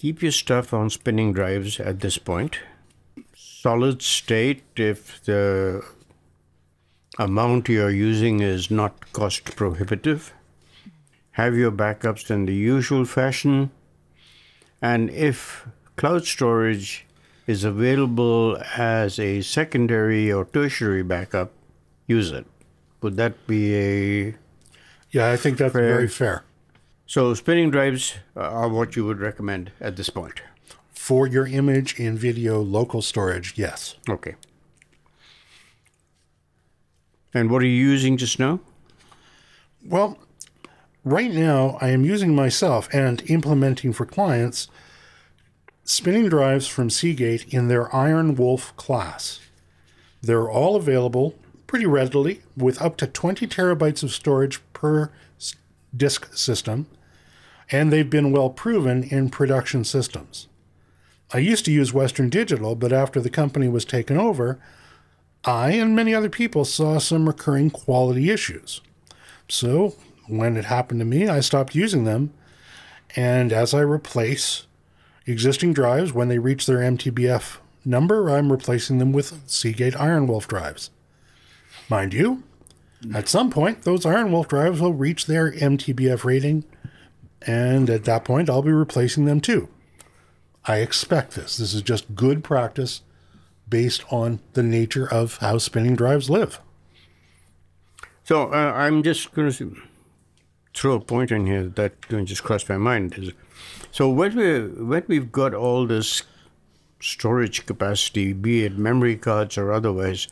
Keep 0.01 0.23
your 0.23 0.31
stuff 0.31 0.73
on 0.73 0.89
spinning 0.89 1.31
drives 1.31 1.79
at 1.79 1.99
this 1.99 2.17
point. 2.17 2.57
Solid 3.35 4.01
state 4.01 4.63
if 4.75 5.23
the 5.25 5.83
amount 7.19 7.69
you're 7.69 7.91
using 7.91 8.39
is 8.39 8.71
not 8.71 9.13
cost 9.13 9.55
prohibitive. 9.55 10.33
Have 11.33 11.55
your 11.55 11.71
backups 11.71 12.31
in 12.31 12.47
the 12.47 12.55
usual 12.55 13.05
fashion. 13.05 13.69
And 14.81 15.11
if 15.11 15.67
cloud 15.97 16.25
storage 16.25 17.05
is 17.47 17.63
available 17.63 18.57
as 18.75 19.19
a 19.19 19.41
secondary 19.41 20.31
or 20.31 20.45
tertiary 20.45 21.03
backup, 21.03 21.51
use 22.07 22.31
it. 22.31 22.45
Would 23.01 23.17
that 23.17 23.47
be 23.47 23.75
a. 23.75 24.35
Yeah, 25.09 25.31
I 25.31 25.37
think 25.37 25.57
that's 25.57 25.73
fair? 25.73 25.95
very 25.95 26.07
fair. 26.07 26.43
So 27.05 27.33
spinning 27.33 27.71
drives 27.71 28.15
uh, 28.37 28.39
are 28.41 28.69
what 28.69 28.95
you 28.95 29.05
would 29.05 29.19
recommend 29.19 29.71
at 29.81 29.97
this 29.97 30.09
point. 30.09 30.41
For 30.93 31.27
your 31.27 31.47
image 31.47 31.99
and 31.99 32.17
video 32.17 32.61
local 32.61 33.01
storage, 33.01 33.57
yes. 33.57 33.95
Okay. 34.07 34.35
And 37.33 37.49
what 37.49 37.61
are 37.61 37.65
you 37.65 37.71
using 37.71 38.17
just 38.17 38.39
now? 38.39 38.59
Well, 39.85 40.17
right 41.03 41.31
now 41.31 41.77
I 41.81 41.89
am 41.89 42.05
using 42.05 42.35
myself 42.35 42.87
and 42.93 43.29
implementing 43.29 43.93
for 43.93 44.05
clients 44.05 44.67
spinning 45.83 46.29
drives 46.29 46.67
from 46.67 46.89
Seagate 46.89 47.51
in 47.53 47.67
their 47.67 47.85
IronWolf 47.85 48.75
class. 48.75 49.39
They're 50.21 50.49
all 50.49 50.75
available 50.75 51.35
pretty 51.67 51.85
readily 51.85 52.41
with 52.55 52.81
up 52.81 52.97
to 52.97 53.07
20 53.07 53.47
terabytes 53.47 54.03
of 54.03 54.11
storage 54.11 54.59
per 54.73 55.11
disk 55.95 56.35
system 56.35 56.87
and 57.71 57.91
they've 57.91 58.09
been 58.09 58.31
well 58.31 58.49
proven 58.49 59.03
in 59.03 59.29
production 59.29 59.83
systems. 59.83 60.47
I 61.33 61.37
used 61.37 61.63
to 61.65 61.71
use 61.71 61.93
Western 61.93 62.29
Digital, 62.29 62.75
but 62.75 62.91
after 62.91 63.21
the 63.21 63.29
company 63.29 63.69
was 63.69 63.85
taken 63.85 64.17
over, 64.17 64.59
I 65.45 65.71
and 65.71 65.95
many 65.95 66.13
other 66.13 66.29
people 66.29 66.65
saw 66.65 66.99
some 66.99 67.27
recurring 67.27 67.71
quality 67.71 68.29
issues. 68.29 68.81
So, 69.47 69.95
when 70.27 70.57
it 70.57 70.65
happened 70.65 70.99
to 70.99 71.05
me, 71.05 71.27
I 71.27 71.39
stopped 71.39 71.73
using 71.73 72.03
them, 72.03 72.33
and 73.15 73.53
as 73.53 73.73
I 73.73 73.79
replace 73.79 74.67
existing 75.25 75.73
drives 75.73 76.13
when 76.13 76.27
they 76.27 76.39
reach 76.39 76.65
their 76.65 76.79
MTBF 76.79 77.57
number, 77.85 78.29
I'm 78.29 78.51
replacing 78.51 78.97
them 78.97 79.11
with 79.11 79.41
Seagate 79.47 79.93
IronWolf 79.93 80.47
drives. 80.47 80.89
Mind 81.89 82.13
you, 82.13 82.43
at 83.13 83.27
some 83.27 83.49
point, 83.49 83.83
those 83.83 84.05
IronWolf 84.05 84.47
drives 84.47 84.79
will 84.79 84.93
reach 84.93 85.25
their 85.25 85.51
MTBF 85.51 86.23
rating 86.23 86.63
and 87.41 87.89
at 87.89 88.05
that 88.05 88.23
point, 88.23 88.49
I'll 88.49 88.61
be 88.61 88.71
replacing 88.71 89.25
them 89.25 89.41
too. 89.41 89.69
I 90.65 90.77
expect 90.77 91.33
this. 91.33 91.57
This 91.57 91.73
is 91.73 91.81
just 91.81 92.15
good 92.15 92.43
practice 92.43 93.01
based 93.67 94.03
on 94.11 94.39
the 94.53 94.61
nature 94.61 95.11
of 95.11 95.37
how 95.37 95.57
spinning 95.57 95.95
drives 95.95 96.29
live. 96.29 96.59
So 98.23 98.53
uh, 98.53 98.73
I'm 98.75 99.01
just 99.01 99.33
going 99.33 99.51
to 99.51 99.75
throw 100.75 100.93
a 100.93 100.99
point 100.99 101.31
in 101.31 101.47
here 101.47 101.63
that 101.63 101.93
just 102.25 102.43
crossed 102.43 102.69
my 102.69 102.77
mind. 102.77 103.15
Is, 103.17 103.31
so 103.91 104.09
when, 104.09 104.35
we, 104.35 104.67
when 104.83 105.03
we've 105.07 105.31
got 105.31 105.53
all 105.53 105.85
this 105.85 106.23
storage 106.99 107.65
capacity, 107.65 108.33
be 108.33 108.63
it 108.63 108.77
memory 108.77 109.15
cards 109.15 109.57
or 109.57 109.71
otherwise, 109.71 110.27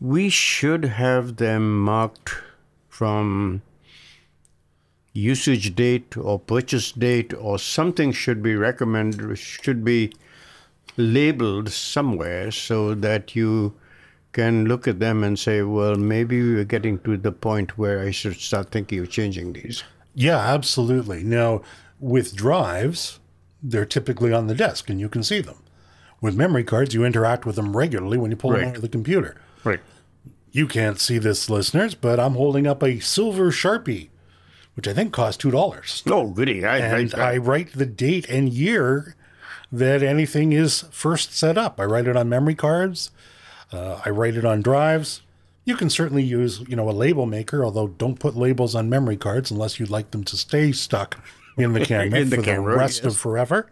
we 0.00 0.28
should 0.28 0.84
have 0.84 1.36
them 1.36 1.80
marked 1.80 2.34
from 2.88 3.62
usage 5.12 5.74
date 5.74 6.16
or 6.16 6.38
purchase 6.38 6.92
date 6.92 7.34
or 7.34 7.58
something 7.58 8.12
should 8.12 8.42
be 8.42 8.54
recommended, 8.54 9.36
should 9.36 9.84
be 9.84 10.12
labeled 10.96 11.70
somewhere 11.70 12.50
so 12.50 12.94
that 12.94 13.34
you 13.34 13.74
can 14.32 14.66
look 14.66 14.86
at 14.86 15.00
them 15.00 15.24
and 15.24 15.38
say, 15.38 15.62
well, 15.62 15.96
maybe 15.96 16.40
we're 16.40 16.64
getting 16.64 16.98
to 17.00 17.16
the 17.16 17.32
point 17.32 17.76
where 17.76 18.00
I 18.00 18.10
should 18.10 18.36
start 18.36 18.70
thinking 18.70 19.00
of 19.00 19.10
changing 19.10 19.52
these. 19.54 19.82
Yeah, 20.14 20.38
absolutely. 20.38 21.24
Now, 21.24 21.62
with 22.00 22.34
drives, 22.36 23.18
they're 23.62 23.84
typically 23.84 24.32
on 24.32 24.46
the 24.46 24.54
desk 24.54 24.88
and 24.90 25.00
you 25.00 25.08
can 25.08 25.22
see 25.22 25.40
them. 25.40 25.62
With 26.20 26.36
memory 26.36 26.64
cards, 26.64 26.94
you 26.94 27.04
interact 27.04 27.46
with 27.46 27.56
them 27.56 27.76
regularly 27.76 28.18
when 28.18 28.30
you 28.30 28.36
pull 28.36 28.50
them 28.52 28.60
Right. 28.60 28.68
out 28.70 28.76
of 28.76 28.82
the 28.82 28.88
computer. 28.88 29.36
Right. 29.64 29.80
You 30.50 30.66
can't 30.66 30.98
see 30.98 31.18
this, 31.18 31.48
listeners, 31.50 31.94
but 31.94 32.18
I'm 32.18 32.34
holding 32.34 32.66
up 32.66 32.82
a 32.82 32.98
silver 33.00 33.50
Sharpie, 33.50 34.08
which 34.74 34.88
I 34.88 34.94
think 34.94 35.12
cost 35.12 35.40
$2. 35.42 36.02
Oh, 36.10 36.28
goody. 36.30 36.64
I, 36.64 36.78
And 36.78 37.14
I, 37.14 37.34
I 37.34 37.36
write 37.36 37.72
the 37.74 37.86
date 37.86 38.28
and 38.28 38.48
year 38.48 39.14
that 39.70 40.02
anything 40.02 40.52
is 40.52 40.82
first 40.90 41.36
set 41.36 41.58
up. 41.58 41.78
I 41.78 41.84
write 41.84 42.06
it 42.08 42.16
on 42.16 42.28
memory 42.28 42.54
cards. 42.54 43.10
Uh, 43.72 44.00
I 44.04 44.08
write 44.10 44.34
it 44.36 44.44
on 44.44 44.62
drives. 44.62 45.20
You 45.66 45.76
can 45.76 45.90
certainly 45.90 46.22
use, 46.22 46.60
you 46.66 46.74
know, 46.74 46.88
a 46.88 46.92
label 46.92 47.26
maker, 47.26 47.62
although 47.62 47.88
don't 47.88 48.18
put 48.18 48.34
labels 48.34 48.74
on 48.74 48.88
memory 48.88 49.18
cards 49.18 49.50
unless 49.50 49.78
you'd 49.78 49.90
like 49.90 50.10
them 50.12 50.24
to 50.24 50.36
stay 50.36 50.72
stuck 50.72 51.22
in 51.58 51.72
the 51.72 51.84
camera 51.84 52.20
In 52.20 52.30
the 52.30 52.36
for 52.36 52.42
camera, 52.42 52.72
the 52.72 52.78
rest 52.78 53.04
of 53.04 53.16
forever. 53.16 53.68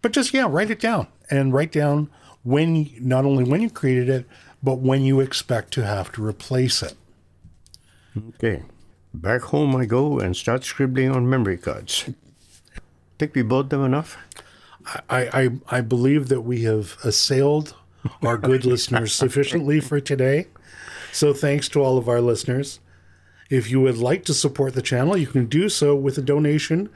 But 0.00 0.12
just 0.12 0.34
yeah, 0.34 0.46
write 0.48 0.70
it 0.70 0.80
down 0.80 1.06
and 1.30 1.52
write 1.52 1.72
down 1.72 2.10
when 2.42 2.90
not 3.00 3.24
only 3.24 3.44
when 3.44 3.60
you 3.60 3.70
created 3.70 4.08
it, 4.08 4.26
but 4.62 4.78
when 4.78 5.02
you 5.02 5.20
expect 5.20 5.72
to 5.74 5.84
have 5.84 6.12
to 6.12 6.24
replace 6.24 6.82
it. 6.82 6.94
Okay. 8.30 8.62
Back 9.14 9.42
home 9.42 9.76
I 9.76 9.84
go 9.84 10.18
and 10.18 10.36
start 10.36 10.64
scribbling 10.64 11.10
on 11.10 11.28
memory 11.28 11.58
cards. 11.58 12.08
Think 13.18 13.34
we 13.34 13.42
bought 13.42 13.70
them 13.70 13.84
enough? 13.84 14.16
I, 15.08 15.28
I, 15.42 15.50
I 15.68 15.80
believe 15.80 16.28
that 16.28 16.40
we 16.40 16.62
have 16.62 16.96
assailed 17.04 17.74
our 18.22 18.36
good 18.36 18.64
listeners 18.72 19.12
sufficiently 19.12 19.80
for 19.80 20.00
today. 20.00 20.48
So 21.12 21.32
thanks 21.32 21.68
to 21.70 21.82
all 21.82 21.98
of 21.98 22.08
our 22.08 22.20
listeners. 22.20 22.80
If 23.52 23.70
you 23.70 23.82
would 23.82 23.98
like 23.98 24.24
to 24.24 24.32
support 24.32 24.72
the 24.72 24.80
channel, 24.80 25.14
you 25.14 25.26
can 25.26 25.44
do 25.44 25.68
so 25.68 25.94
with 25.94 26.16
a 26.16 26.22
donation 26.22 26.88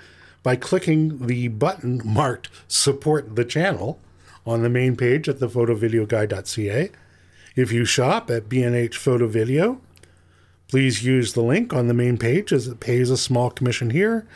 by 0.43 0.57
clicking 0.57 1.27
the 1.27 1.49
button 1.49 2.01
marked 2.03 2.49
support 2.67 3.37
the 3.37 3.45
channel 3.45 4.01
on 4.47 4.63
the 4.63 4.71
main 4.71 4.97
page 4.97 5.29
at 5.29 5.39
thephotovideoguy.ca. 5.39 6.91
If 7.57 7.73
you 7.73 7.85
shop 7.85 8.31
at 8.31 8.49
B&H 8.49 8.97
Photo 8.97 9.27
Video, 9.27 9.83
please 10.67 11.05
use 11.05 11.35
the 11.35 11.43
link 11.43 11.75
on 11.75 11.89
the 11.89 11.93
main 11.95 12.17
page 12.17 12.55
as 12.55 12.67
it 12.67 12.81
pays 12.81 13.11
a 13.11 13.19
small 13.19 13.51
commission 13.51 13.91
here 13.91 14.27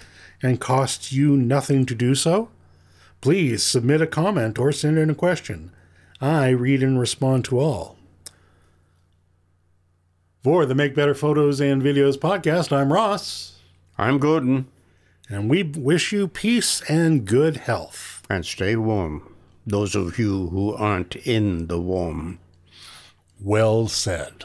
and 0.42 0.60
costs 0.60 1.14
you 1.14 1.38
nothing 1.38 1.86
to 1.86 1.94
do 1.94 2.14
so. 2.14 2.50
Please 3.22 3.62
submit 3.62 4.02
a 4.02 4.06
comment 4.06 4.58
or 4.58 4.72
send 4.72 4.98
in 4.98 5.08
a 5.08 5.14
question. 5.14 5.70
I 6.20 6.50
read 6.50 6.82
and 6.82 7.00
respond 7.00 7.46
to 7.46 7.58
all. 7.58 7.96
For 10.42 10.64
the 10.64 10.74
Make 10.74 10.94
Better 10.94 11.14
Photos 11.14 11.60
and 11.60 11.82
Videos 11.82 12.16
podcast, 12.16 12.72
I'm 12.74 12.92
Ross, 12.92 13.58
I'm 13.98 14.18
Gordon. 14.18 14.68
and 15.28 15.50
we 15.50 15.62
wish 15.62 16.12
you 16.12 16.28
peace 16.28 16.80
and 16.88 17.26
good 17.26 17.58
health. 17.58 18.22
And 18.30 18.46
stay 18.46 18.74
warm. 18.76 19.34
Those 19.66 19.94
of 19.94 20.18
you 20.18 20.48
who 20.48 20.74
aren't 20.74 21.14
in 21.16 21.66
the 21.66 21.80
warm. 21.80 22.38
Well 23.38 23.86
said. 23.88 24.44